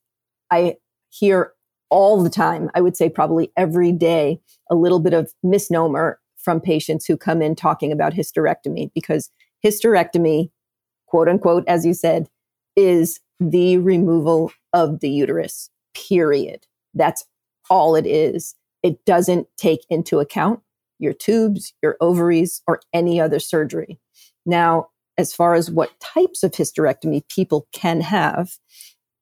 [0.51, 0.77] I
[1.11, 1.53] hear
[1.91, 6.61] all the time, I would say probably every day, a little bit of misnomer from
[6.61, 9.31] patients who come in talking about hysterectomy because
[9.65, 10.51] hysterectomy,
[11.07, 12.29] quote unquote, as you said,
[12.77, 16.67] is the removal of the uterus, period.
[16.95, 17.25] That's
[17.71, 18.55] all it is.
[18.83, 20.61] It doesn't take into account
[20.99, 24.01] your tubes, your ovaries, or any other surgery.
[24.45, 28.53] Now, as far as what types of hysterectomy people can have,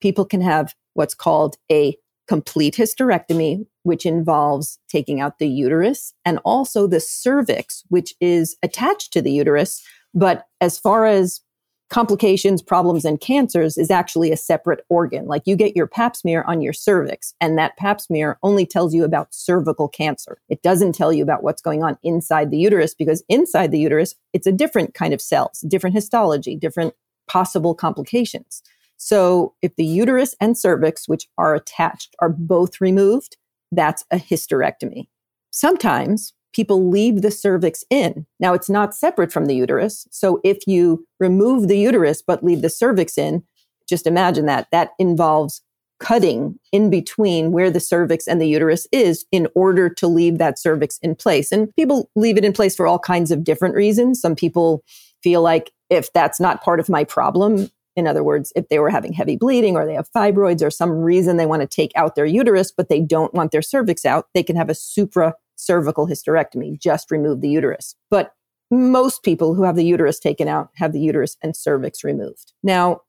[0.00, 1.96] people can have what's called a
[2.28, 9.12] complete hysterectomy, which involves taking out the uterus and also the cervix, which is attached
[9.12, 9.82] to the uterus.
[10.12, 11.40] But as far as
[11.88, 15.26] complications, problems, and cancers is actually a separate organ.
[15.26, 18.94] Like you get your pap smear on your cervix, and that pap smear only tells
[18.94, 20.38] you about cervical cancer.
[20.48, 24.14] It doesn't tell you about what's going on inside the uterus because inside the uterus,
[24.32, 26.94] it's a different kind of cells, different histology, different
[27.28, 28.62] possible complications.
[28.96, 33.36] So if the uterus and cervix, which are attached, are both removed,
[33.70, 35.08] that's a hysterectomy.
[35.50, 38.26] Sometimes people leave the cervix in.
[38.40, 40.08] Now it's not separate from the uterus.
[40.10, 43.44] So if you remove the uterus but leave the cervix in,
[43.86, 44.68] just imagine that.
[44.72, 45.60] That involves
[46.00, 50.58] cutting in between where the cervix and the uterus is in order to leave that
[50.58, 51.52] cervix in place.
[51.52, 54.20] And people leave it in place for all kinds of different reasons.
[54.20, 54.82] Some people
[55.22, 58.90] feel like if that's not part of my problem, in other words, if they were
[58.90, 62.14] having heavy bleeding or they have fibroids or some reason they want to take out
[62.14, 66.06] their uterus, but they don't want their cervix out, they can have a supra cervical
[66.06, 67.96] hysterectomy, just remove the uterus.
[68.10, 68.32] But
[68.70, 72.52] most people who have the uterus taken out have the uterus and cervix removed.
[72.62, 73.00] Now,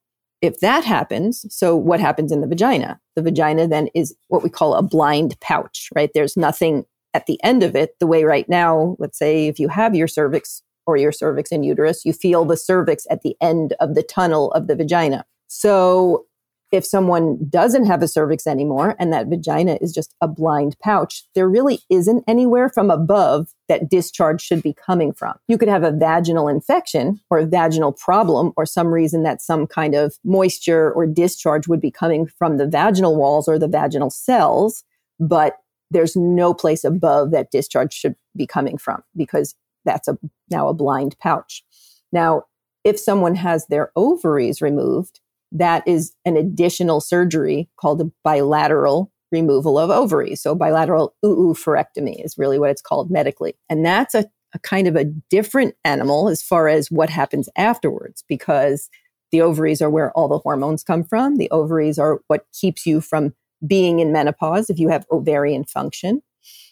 [0.41, 2.99] if that happens, so what happens in the vagina?
[3.15, 6.11] The vagina then is what we call a blind pouch, right?
[6.13, 7.95] There's nothing at the end of it.
[7.99, 11.65] The way right now, let's say if you have your cervix or your cervix and
[11.65, 15.25] uterus, you feel the cervix at the end of the tunnel of the vagina.
[15.47, 16.26] So
[16.71, 21.23] if someone doesn't have a cervix anymore and that vagina is just a blind pouch,
[21.33, 25.33] there really isn't anywhere from above that discharge should be coming from.
[25.47, 29.65] You could have a vaginal infection or a vaginal problem or some reason that some
[29.67, 34.09] kind of moisture or discharge would be coming from the vaginal walls or the vaginal
[34.09, 34.83] cells,
[35.19, 35.57] but
[35.89, 39.55] there's no place above that discharge should be coming from because
[39.85, 40.17] that's a
[40.49, 41.63] now a blind pouch.
[42.11, 42.43] Now,
[42.83, 45.19] if someone has their ovaries removed,
[45.51, 50.41] that is an additional surgery called a bilateral removal of ovaries.
[50.41, 53.55] So bilateral oophorectomy is really what it's called medically.
[53.69, 58.23] And that's a, a kind of a different animal as far as what happens afterwards
[58.27, 58.89] because
[59.31, 61.35] the ovaries are where all the hormones come from.
[61.35, 63.33] The ovaries are what keeps you from
[63.65, 66.21] being in menopause if you have ovarian function.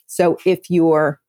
[0.07, 1.19] So if you're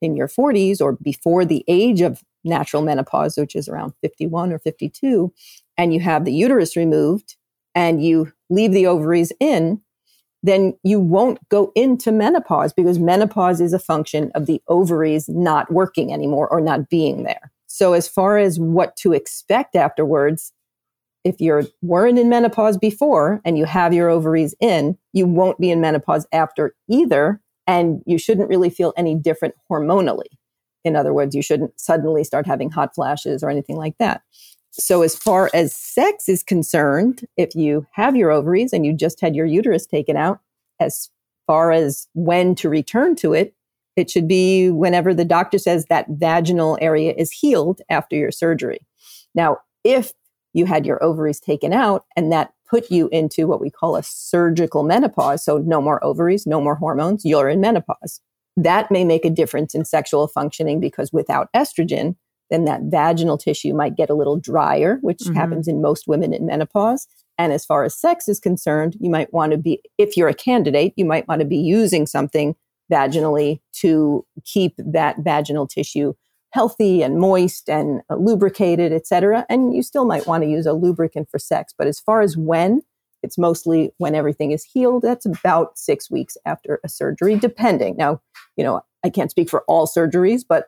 [0.00, 4.58] in your 40s or before the age of natural menopause, which is around 51 or
[4.58, 5.32] 52,
[5.76, 7.36] and you have the uterus removed
[7.74, 9.80] and you leave the ovaries in,
[10.42, 15.70] then you won't go into menopause because menopause is a function of the ovaries not
[15.70, 17.52] working anymore or not being there.
[17.66, 20.52] So, as far as what to expect afterwards,
[21.24, 25.70] if you weren't in menopause before and you have your ovaries in, you won't be
[25.70, 27.40] in menopause after either.
[27.66, 30.24] And you shouldn't really feel any different hormonally.
[30.84, 34.22] In other words, you shouldn't suddenly start having hot flashes or anything like that.
[34.72, 39.20] So, as far as sex is concerned, if you have your ovaries and you just
[39.20, 40.40] had your uterus taken out,
[40.78, 41.10] as
[41.46, 43.54] far as when to return to it,
[43.96, 48.78] it should be whenever the doctor says that vaginal area is healed after your surgery.
[49.34, 50.12] Now, if
[50.52, 54.02] you had your ovaries taken out and that put you into what we call a
[54.02, 58.20] surgical menopause, so no more ovaries, no more hormones, you're in menopause.
[58.56, 62.16] That may make a difference in sexual functioning because without estrogen,
[62.50, 65.34] then that vaginal tissue might get a little drier, which mm-hmm.
[65.34, 67.06] happens in most women in menopause.
[67.38, 70.34] And as far as sex is concerned, you might want to be, if you're a
[70.34, 72.54] candidate, you might want to be using something
[72.92, 76.12] vaginally to keep that vaginal tissue
[76.52, 79.46] healthy and moist and lubricated, etc.
[79.48, 81.72] And you still might want to use a lubricant for sex.
[81.76, 82.82] But as far as when,
[83.22, 85.02] it's mostly when everything is healed.
[85.02, 87.96] That's about six weeks after a surgery, depending.
[87.96, 88.20] Now,
[88.56, 90.66] you know, I can't speak for all surgeries, but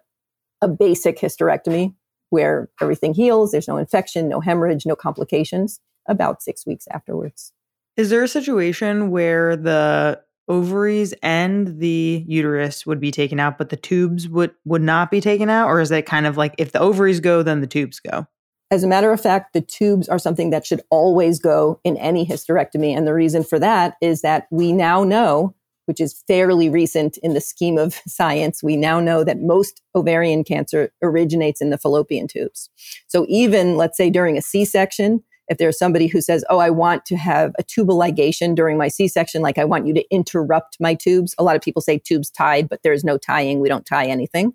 [0.61, 1.95] a basic hysterectomy
[2.31, 7.53] where everything heals, there's no infection, no hemorrhage, no complications, about six weeks afterwards.
[7.97, 13.69] Is there a situation where the ovaries and the uterus would be taken out, but
[13.69, 16.73] the tubes would would not be taken out, or is it kind of like if
[16.73, 18.27] the ovaries go, then the tubes go?
[18.73, 22.25] As a matter of fact, the tubes are something that should always go in any
[22.25, 25.55] hysterectomy, and the reason for that is that we now know
[25.87, 30.45] which is fairly recent in the scheme of science, we now know that most ovarian
[30.45, 32.71] cancer originates in the fallopian tubes.
[33.09, 36.71] So even, let's say, during a C section, if there's somebody who says, Oh, I
[36.71, 40.05] want to have a tubal ligation during my C section, like I want you to
[40.11, 41.35] interrupt my tubes.
[41.37, 43.59] A lot of people say tubes tied, but there's no tying.
[43.61, 44.55] We don't tie anything.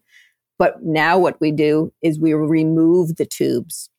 [0.57, 3.89] But now what we do is we remove the tubes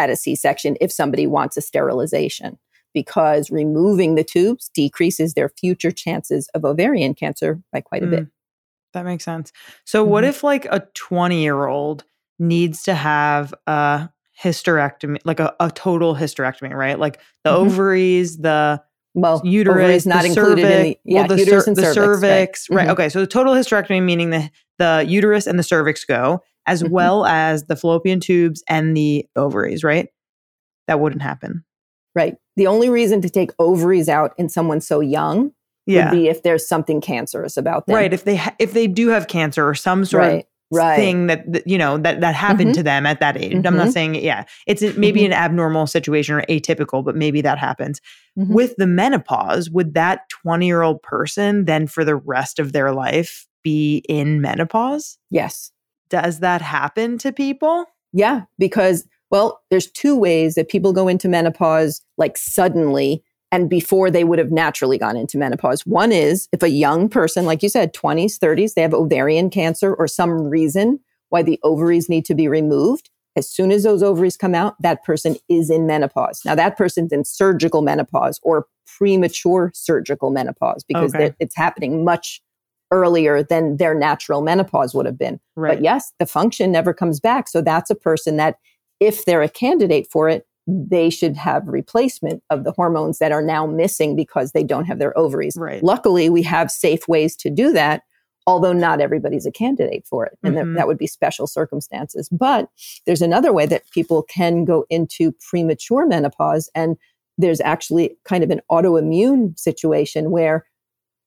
[0.00, 2.58] at a C section if somebody wants a sterilization
[2.94, 8.10] because removing the tubes decreases their future chances of ovarian cancer by quite a mm,
[8.10, 8.26] bit.
[8.94, 9.52] That makes sense.
[9.84, 10.10] So, mm-hmm.
[10.10, 12.04] what if like a 20 year old
[12.38, 14.08] needs to have a
[14.42, 16.98] hysterectomy, like a, a total hysterectomy, right?
[16.98, 17.66] Like the mm-hmm.
[17.66, 18.82] ovaries, the
[19.12, 22.70] well, uterus, not included in the, yeah, well, the, uterus cer- and the cervix, cervix
[22.70, 22.76] right?
[22.76, 22.82] right.
[22.84, 22.92] Mm-hmm.
[22.92, 26.90] Okay, so the total hysterectomy meaning the the uterus and the cervix go, as Mhm.
[26.90, 30.08] well as the fallopian tubes and the ovaries, right?
[30.86, 31.64] That wouldn't happen.
[32.14, 32.36] Right.
[32.56, 35.52] The only reason to take ovaries out in someone so young
[35.86, 37.96] Yeah, would be if there's something cancerous about them.
[37.96, 38.12] right.
[38.12, 40.46] If they ha- if they do have cancer or some sort of Right.
[40.72, 40.96] Right.
[40.96, 42.74] thing that, that you know that that happened Mhm.
[42.74, 43.54] to them at that age.
[43.66, 43.92] I'm not Mhm.
[43.92, 45.26] saying yeah, it's maybe Mhm.
[45.26, 48.00] an abnormal situation or atypical, but maybe that happens.
[48.38, 48.48] Mhm.
[48.54, 52.92] With the menopause, would that 20 year old person then for the rest of their
[52.92, 55.18] life be in menopause?
[55.30, 55.72] Yes.
[56.10, 57.86] Does that happen to people?
[58.12, 58.42] Yeah.
[58.58, 64.22] Because, well, there's two ways that people go into menopause like suddenly and before they
[64.24, 65.84] would have naturally gone into menopause.
[65.86, 69.94] One is if a young person, like you said, 20s, 30s, they have ovarian cancer
[69.94, 71.00] or some reason
[71.30, 73.10] why the ovaries need to be removed.
[73.36, 76.42] As soon as those ovaries come out, that person is in menopause.
[76.44, 78.66] Now, that person's in surgical menopause or
[78.98, 81.32] premature surgical menopause because Okay.
[81.38, 82.42] it's happening much
[82.90, 85.40] earlier than their natural menopause would have been.
[85.56, 85.76] Right.
[85.76, 87.48] But yes, the function never comes back.
[87.48, 88.56] So that's a person that,
[88.98, 93.42] if they're a candidate for it, they should have replacement of the hormones that are
[93.42, 95.54] now missing because they don't have their ovaries.
[95.56, 95.82] Right.
[95.82, 98.02] Luckily, we have safe ways to do that,
[98.46, 100.38] although not everybody's a candidate for it.
[100.44, 100.76] And that- Mhm.
[100.76, 102.28] that would be special circumstances.
[102.30, 102.68] But
[103.06, 106.68] there's another way that people can go into premature menopause.
[106.74, 106.96] And
[107.38, 110.66] there's actually kind of an autoimmune situation where,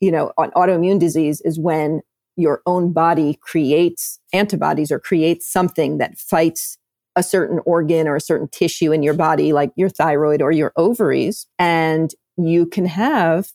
[0.04, 2.01] you know, an autoimmune disease is when
[2.36, 6.78] your own body creates antibodies or creates something that fights
[7.16, 10.74] a certain organ or a certain tissue in your body, like your thyroid or your
[10.76, 11.47] ovaries.
[11.58, 13.51] And you can have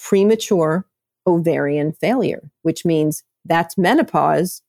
[0.00, 0.86] premature
[1.26, 4.62] ovarian failure, which means that's menopause,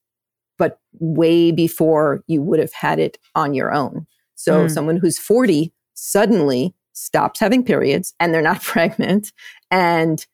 [0.57, 4.07] but way before you would have had it on your own.
[4.36, 4.72] So Mm.
[4.72, 9.32] someone who's 40 suddenly stops having periods and they're not pregnant
[9.70, 10.26] and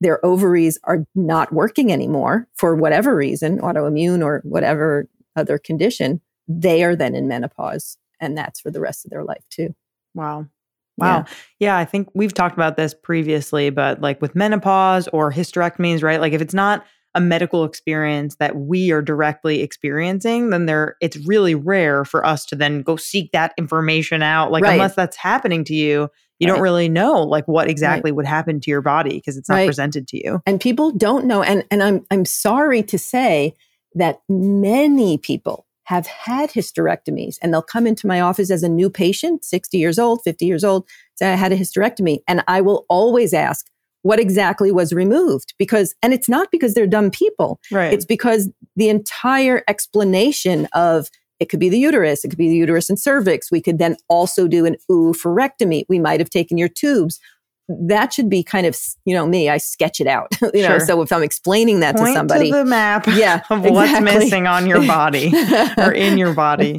[0.00, 6.84] their ovaries are not working anymore for whatever reason, autoimmune or whatever other condition, they
[6.84, 7.96] are then in menopause.
[8.20, 9.74] And that's for the rest of their life too.
[10.14, 10.46] Wow.
[10.96, 11.18] Wow.
[11.18, 11.34] Yeah.
[11.60, 11.78] yeah.
[11.78, 16.20] I think we've talked about this previously, but like with menopause or hysterectomies, right?
[16.20, 16.84] Like if it's not
[17.14, 22.44] a medical experience that we are directly experiencing, then there it's really rare for us
[22.46, 24.52] to then go seek that information out.
[24.52, 24.74] Like right.
[24.74, 26.54] unless that's happening to you, you right.
[26.54, 28.16] don't really know like what exactly right.
[28.16, 30.40] would happen to your body because it's not presented to you.
[30.46, 31.42] And people don't know.
[31.42, 33.54] And and I'm I'm sorry to say
[33.94, 38.90] that many people have had hysterectomies and they'll come into my office as a new
[38.90, 42.18] patient, 60 years old, 50 years old, say I had a hysterectomy.
[42.28, 43.66] And I will always ask,
[44.02, 45.54] what exactly was removed?
[45.58, 47.60] Because, and it's not because they're dumb people.
[47.70, 47.92] Right.
[47.92, 51.08] It's because the entire explanation of
[51.40, 53.50] it could be the uterus, it could be the uterus and cervix.
[53.50, 55.84] We could then also do an oophorectomy.
[55.88, 57.20] We might have taken your tubes
[57.68, 61.02] that should be kind of you know me i sketch it out you know so
[61.02, 63.70] if i'm explaining that Point to somebody to the map yeah of exactly.
[63.72, 65.32] what's missing on your body
[65.78, 66.78] or in your body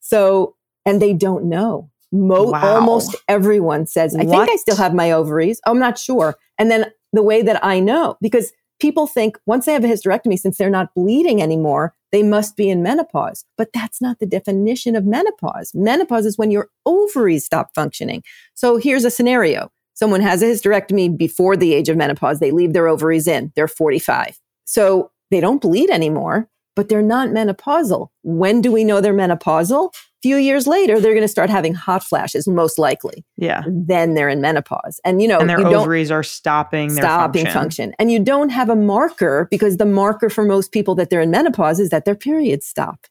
[0.00, 0.56] so
[0.86, 2.76] and they don't know Mo- wow.
[2.76, 4.30] almost everyone says i what?
[4.30, 7.78] think i still have my ovaries i'm not sure and then the way that i
[7.78, 12.22] know because people think once they have a hysterectomy since they're not bleeding anymore they
[12.22, 16.68] must be in menopause but that's not the definition of menopause menopause is when your
[16.84, 18.22] ovaries stop functioning
[18.54, 22.40] so here's a scenario Someone has a hysterectomy before the age of menopause.
[22.40, 23.52] They leave their ovaries in.
[23.54, 24.40] They're 45.
[24.64, 28.08] So they don't bleed anymore, but they're not menopausal.
[28.22, 29.92] When do we know they're menopausal?
[30.22, 33.24] Few years later, they're going to start having hot flashes, most likely.
[33.36, 33.64] Yeah.
[33.66, 35.00] Then they're in menopause.
[35.04, 37.60] And, you know, and their ovaries are stopping stopping function.
[37.60, 37.94] function.
[37.98, 41.30] And you don't have a marker because the marker for most people that they're in
[41.30, 43.06] menopause is that their periods stop.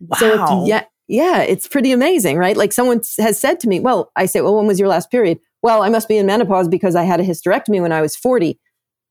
[0.00, 0.16] Wow.
[0.18, 2.56] So yeah, yeah, it's pretty amazing, right?
[2.56, 5.38] Like someone has said to me, well, I say, well, when was your last period?
[5.64, 8.60] well, I must be in menopause because I had a hysterectomy when I was 40.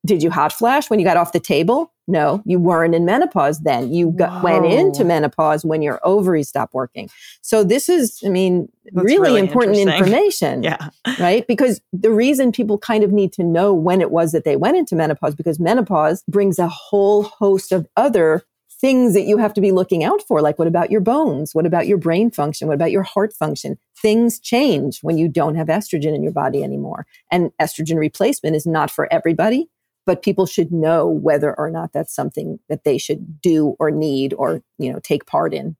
[0.05, 1.91] Did you hot flash when you got off the table?
[2.07, 3.93] No, you weren't in menopause then.
[3.93, 7.09] You got, went into menopause when your ovaries stopped working.
[7.41, 10.63] So this is, I mean, really, really important information.
[10.73, 10.89] Yeah.
[11.19, 11.45] Right?
[11.47, 14.77] Because the reason people kind of need to know when it was that they went
[14.77, 18.43] into menopause because menopause brings a whole host of other
[18.83, 20.41] things that you have to be looking out for.
[20.41, 21.55] Like, what about your bones?
[21.55, 22.67] What about your brain function?
[22.67, 23.77] What about your heart function?
[23.95, 27.05] Things change when you don't have estrogen in your body anymore.
[27.31, 29.69] And estrogen replacement is not for everybody,
[30.05, 34.33] but people should know whether or not that's something that they should do or need
[34.33, 35.75] or, you know, take part in.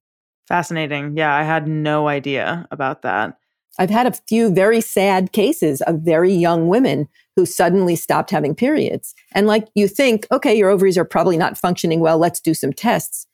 [0.47, 1.15] Fascinating.
[1.17, 3.37] Yeah, I had no idea about that.
[3.79, 8.53] I've had a few very sad cases of very young women who suddenly stopped having
[8.53, 9.15] periods.
[9.33, 12.19] And like you think, okay, your ovaries are probably not functioning well.
[12.19, 13.25] Let's do some tests.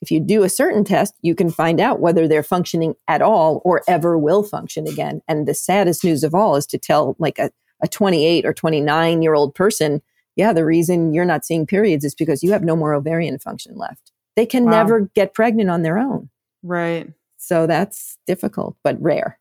[0.00, 3.60] If you do a certain test, you can find out whether they're functioning at all
[3.64, 5.20] or ever will function again.
[5.28, 7.50] And the saddest news of all is to tell like a,
[7.82, 10.00] a 28 or 29 year old person,
[10.36, 13.74] yeah, the reason you're not seeing periods is because you have no more ovarian function
[13.76, 14.12] left.
[14.36, 14.72] They can wow.
[14.72, 16.28] never get pregnant on their own.
[16.62, 17.10] Right.
[17.38, 19.38] So that's difficult, but rare.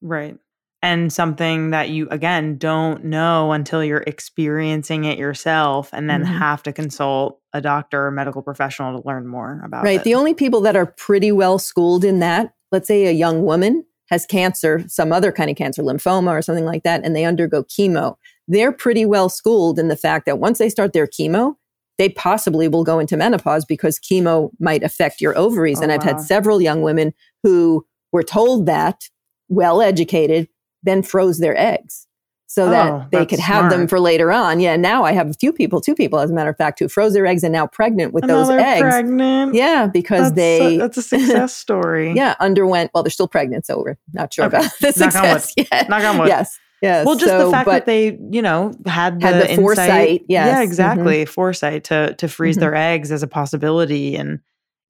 [0.00, 0.38] Right.
[0.82, 6.38] And something that you, again, don't know until you're experiencing it yourself and then mm-hmm.
[6.38, 10.00] have to consult a doctor or medical professional to learn more about right.
[10.00, 10.04] it.
[10.04, 13.84] The only people that are pretty well schooled in that, let's say a young woman
[14.10, 17.64] has cancer, some other kind of cancer, lymphoma or something like that, and they undergo
[17.64, 18.16] chemo.
[18.48, 21.54] They're pretty well schooled in the fact that once they start their chemo,
[21.98, 25.80] they possibly will go into menopause because chemo might affect your ovaries.
[25.80, 26.12] Oh, and I've wow.
[26.12, 29.08] had several young women who were told that
[29.48, 30.48] well educated,
[30.82, 32.06] then froze their eggs
[32.48, 33.70] so oh, that oh, they could have smart.
[33.70, 34.60] them for later on.
[34.60, 36.88] Yeah, now I have a few people, two people, as a matter of fact, who
[36.88, 38.80] froze their eggs and now pregnant with those eggs.
[38.80, 39.54] Pregnant.
[39.54, 42.12] Yeah, because that's they a, that's a success story.
[42.16, 42.92] yeah, underwent.
[42.94, 44.58] Well, they're still pregnant, so we're not sure okay.
[44.58, 45.88] about the success yet.
[45.88, 46.28] Knock on wood.
[46.28, 46.58] Yes.
[46.82, 47.06] Yes.
[47.06, 50.24] Well, just so, the fact that they, you know, had the, had the foresight.
[50.28, 50.46] Yes.
[50.46, 50.62] Yeah, mm-hmm.
[50.62, 51.24] exactly.
[51.24, 51.32] Mm-hmm.
[51.32, 52.60] Foresight to to freeze mm-hmm.
[52.60, 54.16] their eggs as a possibility.
[54.16, 54.40] And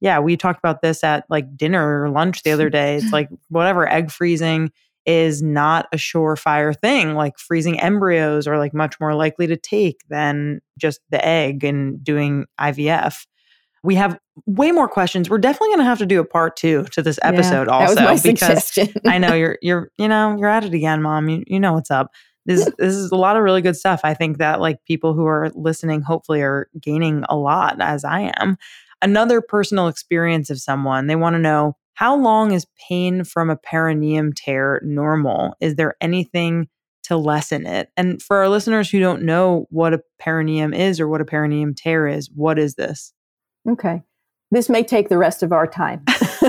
[0.01, 2.97] yeah, we talked about this at like dinner or lunch the other day.
[2.97, 4.71] It's like whatever egg freezing
[5.05, 7.15] is not a surefire thing.
[7.15, 12.03] Like freezing embryos are like much more likely to take than just the egg and
[12.03, 13.25] doing IVF.
[13.83, 15.29] We have way more questions.
[15.29, 18.17] We're definitely going to have to do a part two to this episode yeah, also
[18.23, 21.29] because I know you're you're you know you're at it again, mom.
[21.29, 22.11] You you know what's up.
[22.45, 24.01] This this is a lot of really good stuff.
[24.03, 28.31] I think that like people who are listening hopefully are gaining a lot as I
[28.39, 28.57] am.
[29.01, 33.55] Another personal experience of someone they want to know how long is pain from a
[33.55, 35.55] perineum tear normal?
[35.59, 36.67] Is there anything
[37.05, 37.89] to lessen it?
[37.97, 41.73] And for our listeners who don't know what a perineum is or what a perineum
[41.73, 43.13] tear is, what is this?
[43.67, 44.03] Okay.
[44.51, 46.03] This may take the rest of our time.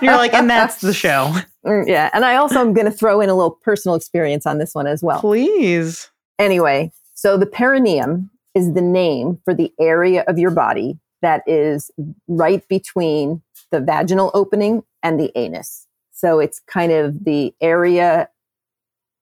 [0.00, 1.32] You're like, and that's the show.
[1.64, 2.10] Mm, yeah.
[2.12, 4.86] And I also am going to throw in a little personal experience on this one
[4.86, 5.18] as well.
[5.18, 6.10] Please.
[6.38, 11.90] Anyway, So the perineum is the name for the area of your body that is
[12.28, 13.40] right between
[13.70, 15.86] the vaginal opening and the anus.
[16.12, 18.28] So it's kind of the area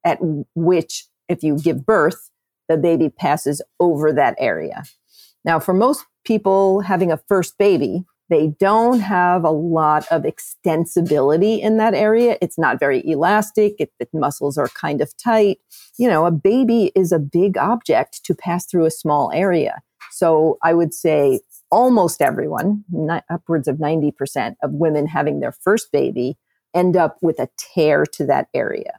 [0.05, 0.19] at
[0.57, 2.29] which, if you give birth,
[2.69, 4.83] the baby passes over that area.
[5.45, 11.61] Now, for most people having a first baby, they don't have a lot of extensibility
[11.61, 12.39] in that area.
[12.41, 13.75] It's not very elastic.
[13.79, 15.59] It, the muscles are kind of tight.
[15.99, 19.83] You know, a baby is a big object to pass through a small area.
[20.11, 22.85] So I would say almost everyone,
[23.31, 26.39] upwards of 90% of women having their first baby
[26.75, 28.99] end up with a tear to that area.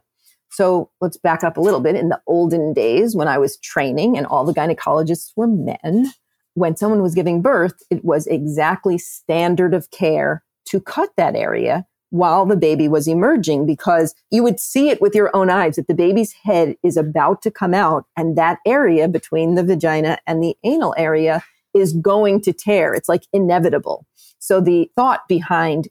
[0.50, 1.96] So let's back up a little bit.
[1.96, 6.12] In the olden days, when I was training and all the gynecologists were men,
[6.54, 11.86] when someone was giving birth, it was exactly standard of care to cut that area
[12.10, 15.88] while the baby was emerging because you would see it with your own eyes that
[15.88, 20.42] the baby's head is about to come out and that area between the vagina and
[20.42, 21.42] the anal area
[21.74, 22.94] is going to tear.
[22.94, 24.06] It's like inevitable.
[24.38, 25.88] So the thought behind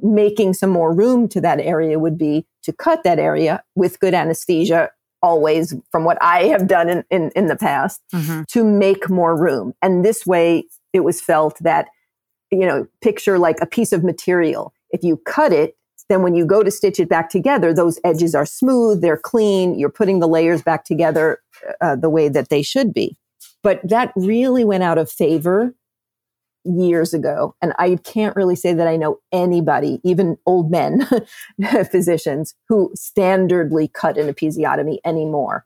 [0.00, 4.14] making some more room to that area would be to cut that area with good
[4.14, 4.90] anesthesia
[5.22, 8.42] always from what I have done in, in, in the past mm-hmm.
[8.48, 9.74] to make more room.
[9.82, 11.88] And this way it was felt that,
[12.50, 14.72] you know, picture like a piece of material.
[14.90, 15.76] If you cut it,
[16.08, 19.78] then when you go to stitch it back together, those edges are smooth, they're clean,
[19.78, 21.40] you're putting the layers back together
[21.80, 23.16] uh, the way that they should be.
[23.62, 25.74] But that really went out of favor
[26.68, 27.54] years ago.
[27.62, 31.06] And I can't really say that I know anybody, even old men
[31.90, 35.64] physicians, who standardly cut an episiotomy anymore.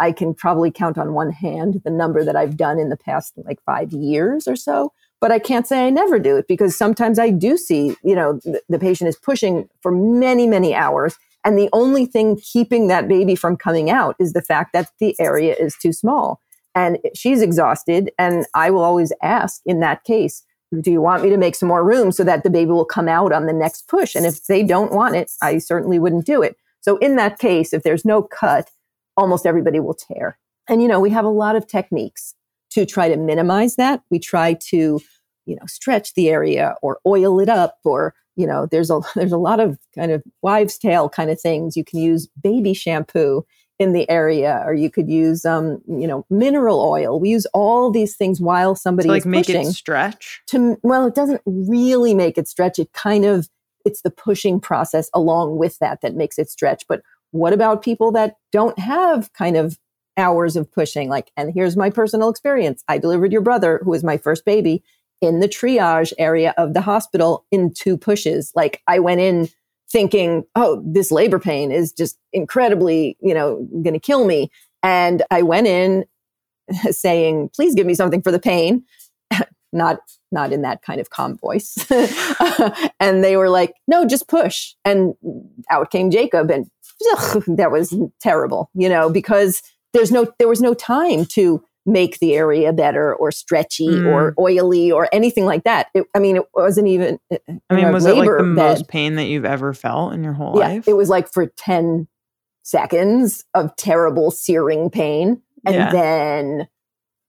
[0.00, 3.34] I can probably count on one hand the number that I've done in the past
[3.44, 4.92] like five years or so.
[5.20, 8.40] But I can't say I never do it because sometimes I do see, you know,
[8.44, 11.16] the, the patient is pushing for many, many hours.
[11.44, 15.14] And the only thing keeping that baby from coming out is the fact that the
[15.20, 16.40] area is too small
[16.74, 18.10] and she's exhausted.
[18.18, 20.44] And I will always ask in that case,
[20.80, 23.08] do you want me to make some more room so that the baby will come
[23.08, 24.14] out on the next push?
[24.14, 26.56] And if they don't want it, I certainly wouldn't do it.
[26.80, 28.70] So in that case, if there's no cut,
[29.16, 30.38] almost everybody will tear.
[30.68, 32.34] And, you know, we have a lot of techniques
[32.70, 34.02] to try to minimize that.
[34.10, 35.00] We try to,
[35.46, 39.32] you know, stretch the area or oil it up or, you know, there's a, there's
[39.32, 41.76] a lot of kind of wives' tale kind of things.
[41.76, 43.46] You can use baby shampoo
[43.78, 47.18] in the area, or you could use, um, you know, mineral oil.
[47.18, 49.66] We use all these things while somebody to like is make pushing.
[49.66, 50.42] it stretch.
[50.48, 52.78] To well, it doesn't really make it stretch.
[52.78, 53.48] It kind of
[53.84, 56.84] it's the pushing process along with that that makes it stretch.
[56.88, 57.02] But
[57.32, 59.78] what about people that don't have kind of
[60.16, 61.08] hours of pushing?
[61.08, 64.84] Like, and here's my personal experience: I delivered your brother, who was my first baby,
[65.20, 68.52] in the triage area of the hospital in two pushes.
[68.54, 69.48] Like, I went in
[69.94, 74.50] thinking, oh, this labor pain is just incredibly, you know, going to kill me.
[74.82, 76.04] And I went in
[76.90, 78.82] saying, please give me something for the pain.
[79.72, 80.00] not
[80.32, 81.76] not in that kind of calm voice.
[83.00, 84.74] and they were like, no, just push.
[84.84, 85.14] And
[85.70, 86.68] out came Jacob and
[87.12, 92.18] ugh, that was terrible, you know, because there's no there was no time to make
[92.18, 94.06] the area better or stretchy mm.
[94.06, 95.88] or oily or anything like that.
[95.94, 97.18] It, I mean, it wasn't even.
[97.32, 97.36] Uh,
[97.70, 98.54] I mean, was it like the bed.
[98.54, 100.88] most pain that you've ever felt in your whole yeah, life?
[100.88, 102.08] It was like for 10
[102.62, 105.42] seconds of terrible searing pain.
[105.66, 105.92] And yeah.
[105.92, 106.68] then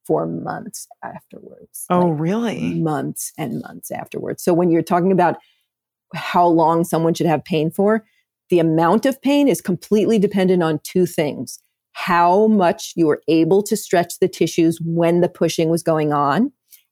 [0.06, 1.86] for months afterwards.
[1.90, 2.74] Oh, like really?
[2.76, 4.44] Months and months afterwards.
[4.44, 5.38] So when you're talking about
[6.14, 8.06] how long someone should have pain for,
[8.50, 11.60] the amount of pain is completely dependent on two things
[11.96, 16.52] how much you were able to stretch the tissues when the pushing was going on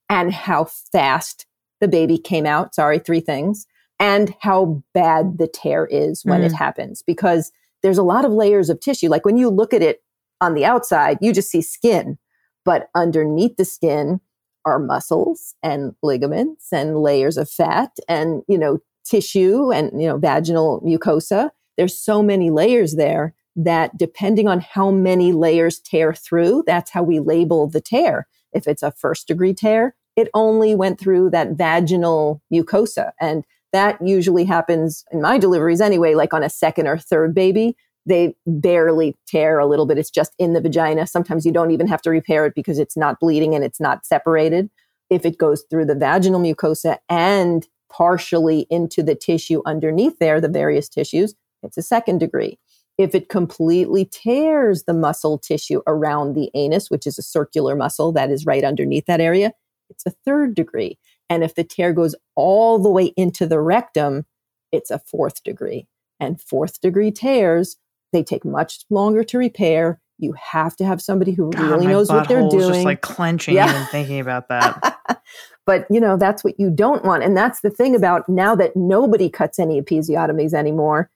[0.10, 1.46] and how fast
[1.82, 2.74] the baby came out.
[2.74, 3.68] Sorry, three things.
[4.00, 6.46] And how bad the tear is when mm.
[6.46, 7.52] it happens because
[7.84, 9.10] there's a lot of layers of tissue.
[9.10, 10.02] Like when you look at it
[10.40, 12.18] on the outside, you just see skin,
[12.64, 14.22] but underneath the skin
[14.64, 20.18] are muscles and ligaments and layers of fat and, you know, tissue and, you know,
[20.18, 21.50] vaginal mucosa.
[21.76, 27.04] There's so many layers there that depending on how many layers tear through, that's how
[27.04, 28.28] we label the tear.
[28.54, 33.12] If it's a first degree tear, it only went through that vaginal mucosa.
[33.20, 37.76] And that usually happens in my deliveries anyway, like on a second or third baby.
[38.06, 39.98] They barely tear a little bit.
[39.98, 41.08] It's just in the vagina.
[41.08, 44.06] Sometimes you don't even have to repair it because it's not bleeding and it's not
[44.06, 44.70] separated.
[45.10, 50.50] If it goes through the vaginal mucosa and partially into the tissue underneath there, the
[50.50, 51.34] various tissues,
[51.64, 52.60] it's a second degree.
[52.98, 58.12] If it completely tears the muscle tissue around the anus, which is a circular muscle
[58.12, 59.54] that is right underneath that area,
[59.90, 60.98] it's a third degree.
[61.30, 64.26] And if the tear goes all the way into the rectum,
[64.72, 65.88] it's a fourth degree.
[66.20, 67.78] And fourth degree tears,
[68.12, 70.00] they take much longer to repair.
[70.20, 72.74] You have to have somebody who God, really knows what they're doing.
[72.74, 73.70] Just like clenching Yeah.
[73.70, 75.00] even thinking about that.
[75.66, 78.76] but you know that's what you don't want and that's the thing about now that
[78.76, 81.10] nobody cuts any episiotomies anymore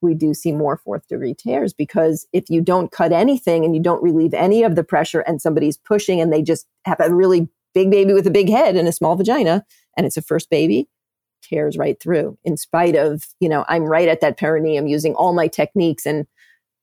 [0.00, 3.82] we do see more fourth degree tears because if you don't cut anything and you
[3.82, 7.48] don't relieve any of the pressure and somebody's pushing and they just have a really
[7.74, 9.64] big baby with a big head and a small vagina
[9.96, 10.88] and it's a first baby
[11.42, 12.36] tears right through.
[12.44, 16.26] In spite of you know i'm right at that perineum using all my techniques and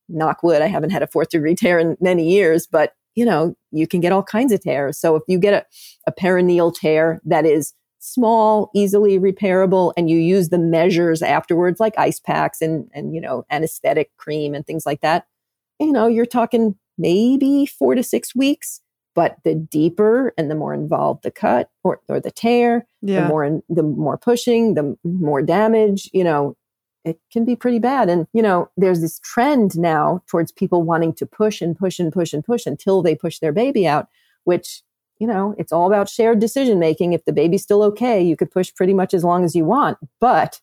[0.08, 3.56] knock wood i haven't had a fourth degree tear in many years but you know
[3.76, 4.98] you can get all kinds of tears.
[4.98, 5.66] So if you get a,
[6.08, 7.74] a perineal tear that is
[8.06, 13.22] small easily repairable and you use the measures afterwards like ice packs and and you
[13.22, 15.26] know anesthetic cream and things like that
[15.80, 18.82] you know you're talking maybe four to six weeks
[19.16, 22.86] but the deeper and the more involved the cut or, or the tear
[23.22, 26.56] the more in, the more pushing the more damage you know
[27.06, 28.10] it can be pretty bad.
[28.10, 32.12] And you know there's this trend now towards people wanting to push and push and
[32.12, 34.08] push and push until they push their baby out
[34.46, 34.82] which
[35.20, 37.14] you know it's all about shared decision making.
[37.14, 39.98] If the baby's still okay you could push pretty much as long as you want
[40.20, 40.60] but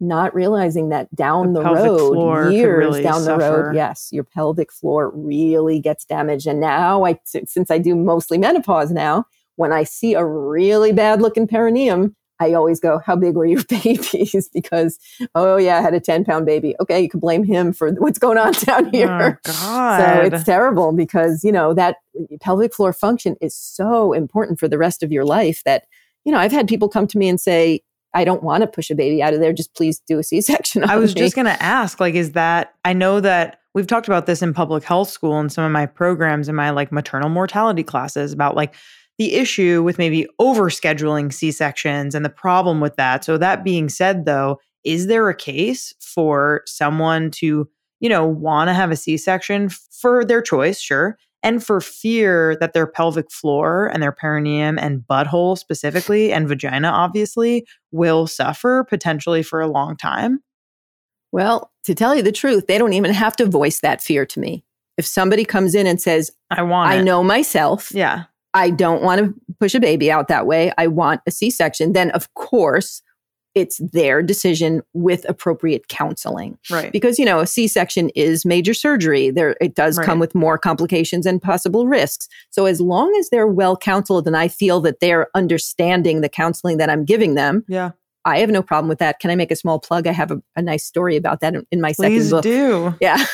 [0.00, 4.72] not realizing that down The the, road years really down the road yes your pelvic
[4.72, 6.46] floor really gets damaged.
[6.46, 9.24] And now i since i do mostly menopause now
[9.56, 13.64] when i see a really bad looking perineum I always go, How big were your
[13.68, 14.48] babies?
[14.52, 14.98] because,
[15.34, 16.74] oh, yeah, I had a 10 pound baby.
[16.80, 19.40] Okay, you can blame him for what's going on down Oh here.
[19.44, 19.98] God.
[20.00, 21.96] So it's terrible because, you know, that
[22.40, 25.84] pelvic floor function is so important for the rest of your life that,
[26.24, 27.80] you know, I've had people come to me and say,
[28.16, 29.52] I don't want to push a baby out of there.
[29.52, 30.84] Just please do a C section.
[30.84, 34.26] I was just going to ask like is that I know that we've talked about
[34.26, 37.82] this in public health school and some of my programs in my like maternal mortality
[37.82, 38.74] classes about like
[39.18, 43.24] the issue with maybe overscheduling C-sections and the problem with that.
[43.24, 47.68] So that being said though, is there a case for someone to,
[48.00, 52.72] you know, want to have a C-section for their choice, sure, and for fear that
[52.72, 59.42] their pelvic floor and their perineum and butthole specifically and vagina obviously will suffer potentially
[59.42, 60.40] for a long time?
[61.32, 64.40] Well, to tell you the truth, they don't even have to voice that fear to
[64.40, 64.64] me.
[64.96, 67.04] If somebody comes in and says, I want I it.
[67.04, 68.24] know myself, Yeah.
[68.54, 70.72] I don't want to push a baby out that way.
[70.78, 71.92] I want a C section.
[71.92, 73.02] Then, of course,
[73.54, 76.58] it's their decision with appropriate counseling.
[76.70, 76.90] Right.
[76.90, 79.30] Because, you know, a C section is major surgery.
[79.30, 80.04] There, it does Right.
[80.04, 82.28] come with more complications and possible risks.
[82.50, 86.78] So, as long as they're well counseled and I feel that they're understanding the counseling
[86.78, 87.92] that I'm giving them, yeah.
[88.24, 89.20] I have no problem with that.
[89.20, 90.06] Can I make a small plug?
[90.06, 92.42] I have a, a nice story about that in, in my Please second book.
[92.42, 92.94] Please do.
[93.00, 93.24] Yeah,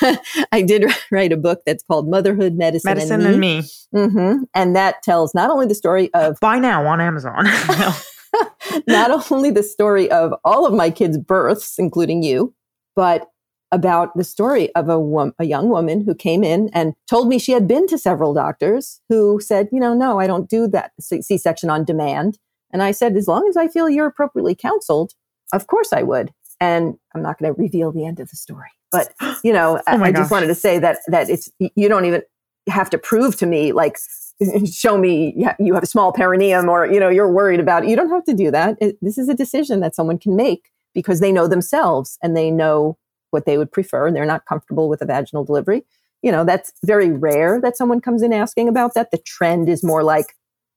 [0.52, 3.62] I did write a book that's called Motherhood, Medicine, Medicine and and Me.
[3.92, 4.08] me.
[4.08, 7.44] hmm And that tells not only the story of Buy now on Amazon.
[8.86, 12.54] not only the story of all of my kids' births, including you,
[12.96, 13.28] but
[13.72, 17.38] about the story of a, wom- a young woman who came in and told me
[17.38, 20.92] she had been to several doctors who said, you know, no, I don't do that
[21.00, 22.38] C section on demand.
[22.72, 25.12] And I said, as long as I feel you're appropriately counseled,
[25.52, 26.32] of course I would.
[26.60, 29.12] And I'm not going to reveal the end of the story, but
[29.44, 32.22] you know, Oh I, I just wanted to say that that it's you don't even
[32.68, 33.96] have to prove to me like
[34.70, 37.90] show me you have a small perineum or you know you're worried about it.
[37.90, 40.70] you don't have to do that It- this is a decision that someone can make
[40.94, 42.98] because they know themselves and they know
[43.30, 45.84] what they would prefer and they're not comfortable with a vaginal delivery
[46.22, 49.82] you know that's very rare that someone comes in asking about that the trend is
[49.82, 50.34] more like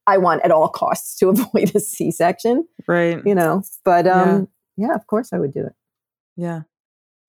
[0.07, 3.21] i want at all costs to avoid a c-section right.
[3.25, 4.47] you know but um
[4.77, 5.73] yeah, of course i would do it
[6.35, 6.61] Yeah.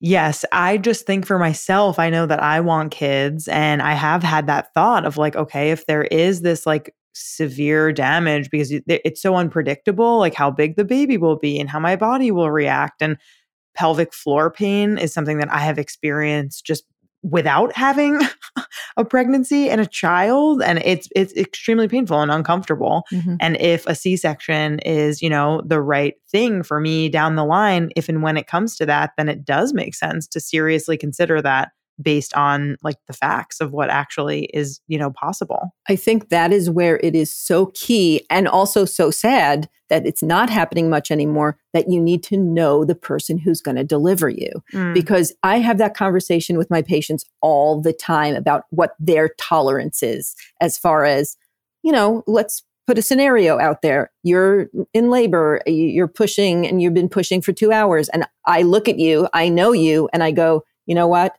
[0.01, 4.23] Yes, I just think for myself, I know that I want kids and I have
[4.23, 9.21] had that thought of like, okay, if there is this like severe damage because it's
[9.21, 13.01] so unpredictable, like how big the baby will be and how my body will react.
[13.01, 13.17] And
[13.73, 16.83] pelvic floor pain is something that I have experienced just
[17.25, 18.19] without having
[18.97, 20.61] a pregnancy and a child.
[20.61, 23.03] And it's it's extremely painful and uncomfortable.
[23.11, 23.35] Mm-hmm.
[23.39, 27.45] And if a C section is, you know, the right thing for me down the
[27.45, 30.97] line, if and when it comes to that, then it does make sense to seriously
[30.97, 31.71] consider that
[32.01, 35.73] based on like the facts of what actually is, you know, possible.
[35.87, 40.23] I think that is where it is so key and also so sad that it's
[40.23, 44.29] not happening much anymore that you need to know the person who's going to deliver
[44.29, 44.49] you.
[44.73, 44.93] Mm.
[44.93, 50.01] Because I have that conversation with my patients all the time about what their tolerance
[50.01, 51.37] is as far as,
[51.83, 54.11] you know, let's put a scenario out there.
[54.23, 58.09] You're in labor, you're pushing and you've been pushing for two hours.
[58.09, 61.35] And I look at you, I know you, and I go, you know what?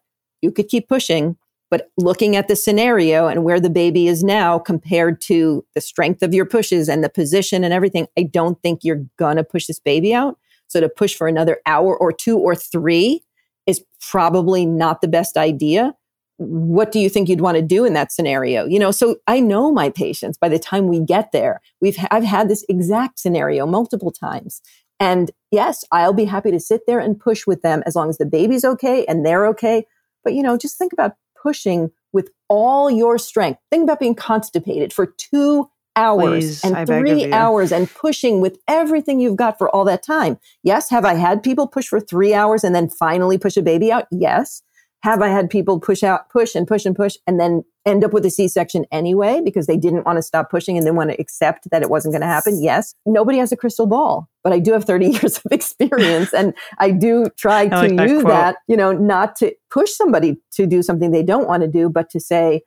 [0.47, 1.37] You could keep pushing,
[1.71, 6.23] but looking at the scenario and where the baby is now compared to the strength
[6.23, 9.81] of your pushes and the position and everything, I don't think you're gonna push this
[9.81, 10.39] baby out.
[10.69, 13.23] So to push for another hour or two or three
[13.67, 15.95] is probably not the best idea.
[16.39, 19.41] what do you think you'd want to do in that scenario you know so i
[19.41, 23.65] know my patients by the time we get there we've i've had this exact scenario
[23.65, 24.61] multiple times
[25.01, 28.19] and yes i'll be happy to sit there and push with them as long as
[28.19, 29.87] the baby's okay and they're okay
[30.27, 33.61] but you know just think about pushing with all your strength.
[33.71, 38.59] Think about being constipated for two hours Please, and I three hours and pushing with
[38.67, 40.39] everything you've got for all that time.
[40.65, 43.93] Yes have i had people push for three hours and then finally push a baby
[43.93, 44.07] out?
[44.11, 44.63] Yes
[45.07, 48.13] have I had people push out, push and push and push and then end up
[48.13, 51.21] with a C-section anyway because they didn't want to stop pushing and didn't want to
[51.21, 52.61] accept that it wasn't going to happen?
[52.61, 52.93] Yes.
[53.07, 56.91] Nobody has a crystal ball, but I do have 30 years of experience and I
[56.91, 58.35] do try to like that use quote.
[58.35, 61.89] that, you know, not to push somebody to do something they don't want to do,
[61.89, 62.63] but to say,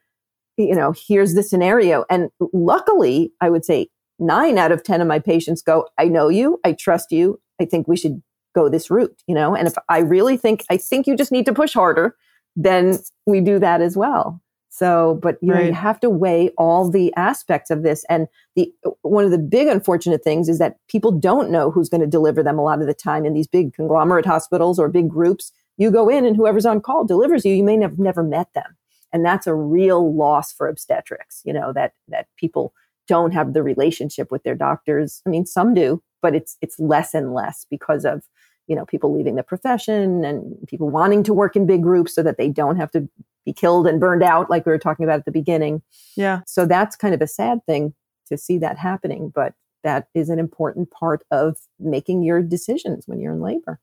[0.56, 2.06] you know, here's the scenario.
[2.10, 6.30] And luckily, I would say nine out of 10 of my patients go, I know
[6.30, 8.22] you, I trust you, I think we should
[8.56, 9.58] go this route, you know?
[9.58, 12.16] And if I really think, I think you just need to push harder,
[12.56, 14.42] then we do that as well.
[14.72, 18.06] So, but you know, you have to weigh all the aspects of this.
[18.08, 18.72] And the
[19.02, 22.44] one of the big unfortunate things is that people don't know who's going to deliver
[22.44, 25.52] them a lot of the time in these big conglomerate hospitals or big groups.
[25.78, 27.54] You go in and whoever's on call delivers you.
[27.54, 28.78] You may have never met them.
[29.12, 32.74] And that's a real loss for obstetrics, you know, that that people
[33.08, 35.22] don't have the relationship with their doctors.
[35.26, 38.24] I mean, some do, but it's it's less and less because of
[38.70, 42.24] you know people leaving the profession and people wanting to work in big groups so
[42.24, 43.10] that they don't have to
[43.46, 45.82] be killed and burned out like we were talking about at the beginning
[46.16, 46.42] Yeah.
[46.48, 47.94] so that's kind of a sad thing
[48.28, 49.54] to see that happening but
[49.84, 53.80] that is an important part of making your decisions when you're in labor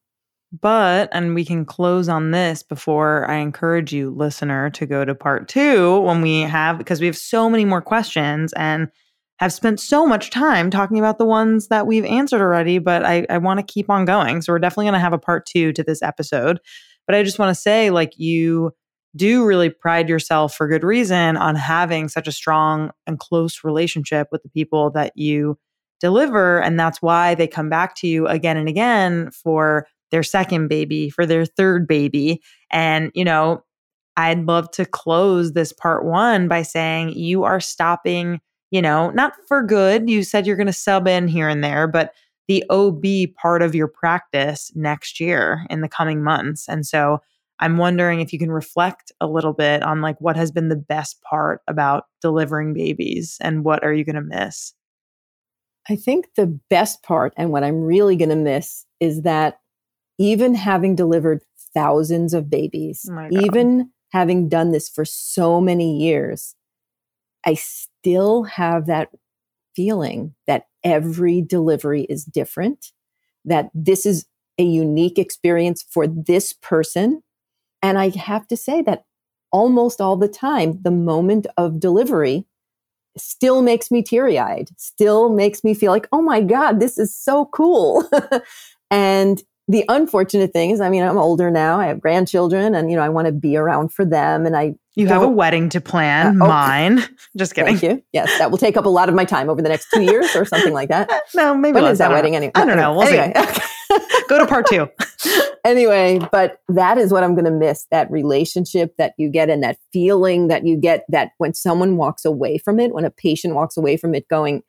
[0.60, 5.14] But, and we can close on this before I encourage you, listener, to go to
[5.14, 8.88] part two when we have, because we have so many more questions and
[9.38, 12.78] have spent so much time talking about the ones that we've answered already.
[12.78, 14.42] But I, I want to keep on going.
[14.42, 16.58] So we're definitely going to have a part two to this episode.
[17.06, 18.72] But I just want to say, like, you
[19.14, 24.28] do really pride yourself for good reason on having such a strong and close relationship
[24.30, 25.58] with the people that you
[26.00, 26.60] deliver.
[26.60, 31.08] And that's why they come back to you again and again for their second baby,
[31.08, 32.42] for their third baby.
[32.70, 33.64] And, you know,
[34.16, 38.40] I'd love to close this part one by saying you are stopping,
[38.70, 40.08] you know, not for good.
[40.08, 42.12] You said you're going to sub in here and there, but
[42.48, 43.04] the OB
[43.36, 46.68] part of your practice next year in the coming months.
[46.68, 47.20] And so
[47.58, 50.76] I'm wondering if you can reflect a little bit on like what has been the
[50.76, 54.74] best part about delivering babies and what are you going to miss?
[55.88, 59.60] I think the best part and what I'm really going to miss is that
[60.18, 61.42] even having delivered
[61.74, 66.54] thousands of babies, Oh even having done this for so many years,
[67.44, 67.54] I
[68.00, 69.10] still have that
[69.74, 72.92] feeling that every delivery is different,
[73.44, 74.26] that this is
[74.58, 77.22] a unique experience for this person.
[77.82, 79.04] And I have to say that
[79.52, 82.46] almost all the time, the moment of delivery
[83.16, 87.14] still makes me teary eyed, still makes me feel like, oh my God, this is
[87.14, 88.08] so cool.
[88.90, 92.96] and the unfortunate thing is, I mean, I'm older now, I have grandchildren, and, you
[92.96, 94.46] know, I want to be around for them.
[94.46, 96.48] And I You have a wedding to plan, Uh, oh.
[96.48, 97.02] mine.
[97.36, 97.76] Just kidding.
[97.76, 98.02] Thank you.
[98.12, 100.34] Yes, that will take up a lot of my time over the next two years
[100.36, 101.10] or something like that.
[101.34, 102.36] no, maybe When is that wedding know.
[102.38, 102.52] anyway?
[102.54, 102.92] I don't know.
[102.92, 103.98] We'll anyway, see.
[104.28, 104.88] Go to part two.
[105.64, 109.62] anyway, but that is what I'm going to miss that relationship that you get and
[109.62, 113.54] that feeling that you get that when someone walks away from it, when a patient
[113.54, 114.62] walks away from it going,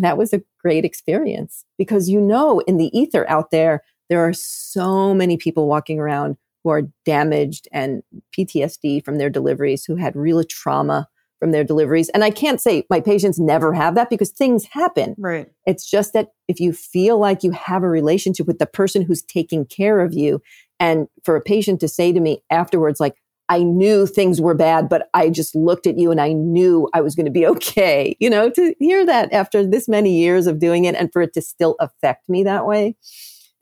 [0.00, 1.64] that was a great experience.
[1.78, 6.36] Because you know, in the ether out there, there are so many people walking around
[6.64, 8.02] who are damaged and
[8.36, 12.08] PTSD from their deliveries, who had real trauma from their deliveries.
[12.10, 15.14] And I can't say my patients never have that because things happen.
[15.18, 15.48] Right.
[15.66, 19.22] It's just that if you feel like you have a relationship with the person who's
[19.22, 20.40] taking care of you,
[20.80, 23.16] and for a patient to say to me afterwards, like,
[23.48, 27.00] I knew things were bad, but I just looked at you and I knew I
[27.00, 28.16] was going to be okay.
[28.18, 31.32] You know, to hear that after this many years of doing it and for it
[31.34, 32.96] to still affect me that way,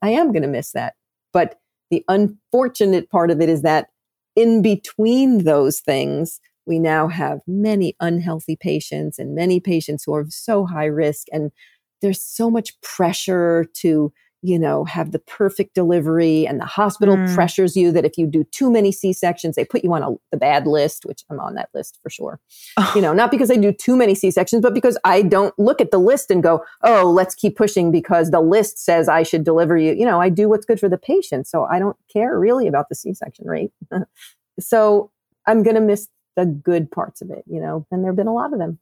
[0.04, 0.96] I am going to miss that.
[1.32, 1.58] But
[1.90, 3.88] the unfortunate part of it is that
[4.36, 10.26] in between those things, we now have many unhealthy patients and many patients who are
[10.28, 11.50] so high risk and
[12.02, 14.12] there's so much pressure to
[14.44, 17.34] you know have the perfect delivery and the hospital Mm.
[17.34, 20.36] pressures you that if you do too many c-sections they put you on a, the
[20.36, 22.38] bad list which i'm on that list for sure.
[22.94, 25.90] You know not because i do too many c-sections but because i don't look at
[25.90, 29.76] the list and go oh let's keep pushing because the list says i should deliver
[29.78, 29.94] you.
[29.94, 32.88] You know i do what's good for the patient so i don't care really about
[32.90, 33.70] the c-section rate.
[34.60, 35.10] So
[35.46, 38.26] i'm going to miss the good parts of it you know and there have been
[38.26, 38.78] a lot of them.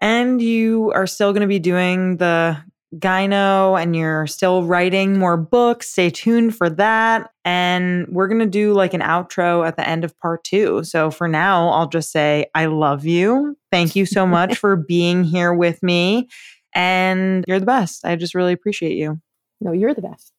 [0.00, 2.56] And you are still going to be doing the
[2.96, 7.30] gyno and you're still writing more books, stay tuned for that.
[7.44, 10.84] And we're going to do like an outro at the end of part two.
[10.84, 13.56] So for now, I'll just say, I love you.
[13.70, 16.28] Thank you so much for being here with me.
[16.74, 18.04] And you're the best.
[18.04, 19.20] I just really appreciate you.
[19.60, 20.32] No, you're the best.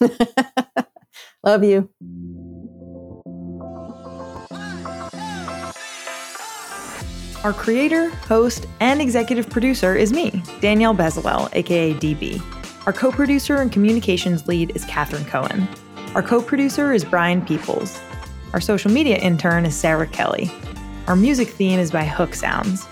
[1.44, 1.90] love you.
[7.42, 12.42] Our creator, host, and executive producer is me, Danielle Bezalel, aka DB.
[12.86, 15.66] Our co producer and communications lead is Katherine Cohen.
[16.14, 17.98] Our co producer is Brian Peoples.
[18.52, 20.50] Our social media intern is Sarah Kelly.
[21.06, 22.84] Our music theme is by Hook Sounds.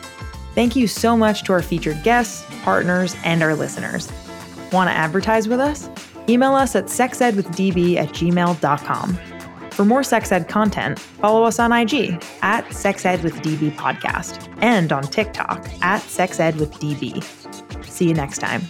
[0.55, 4.11] Thank you so much to our featured guests, partners, and our listeners.
[4.73, 5.91] Want to advertise with us?
[6.27, 9.19] Email us at sexedwithdb at gmail.com.
[9.79, 15.69] For more sex ed content, follow us on IG at sexedwithdb podcast and on TikTok
[15.83, 17.85] at sexedwithdb.
[17.85, 18.63] See you next time.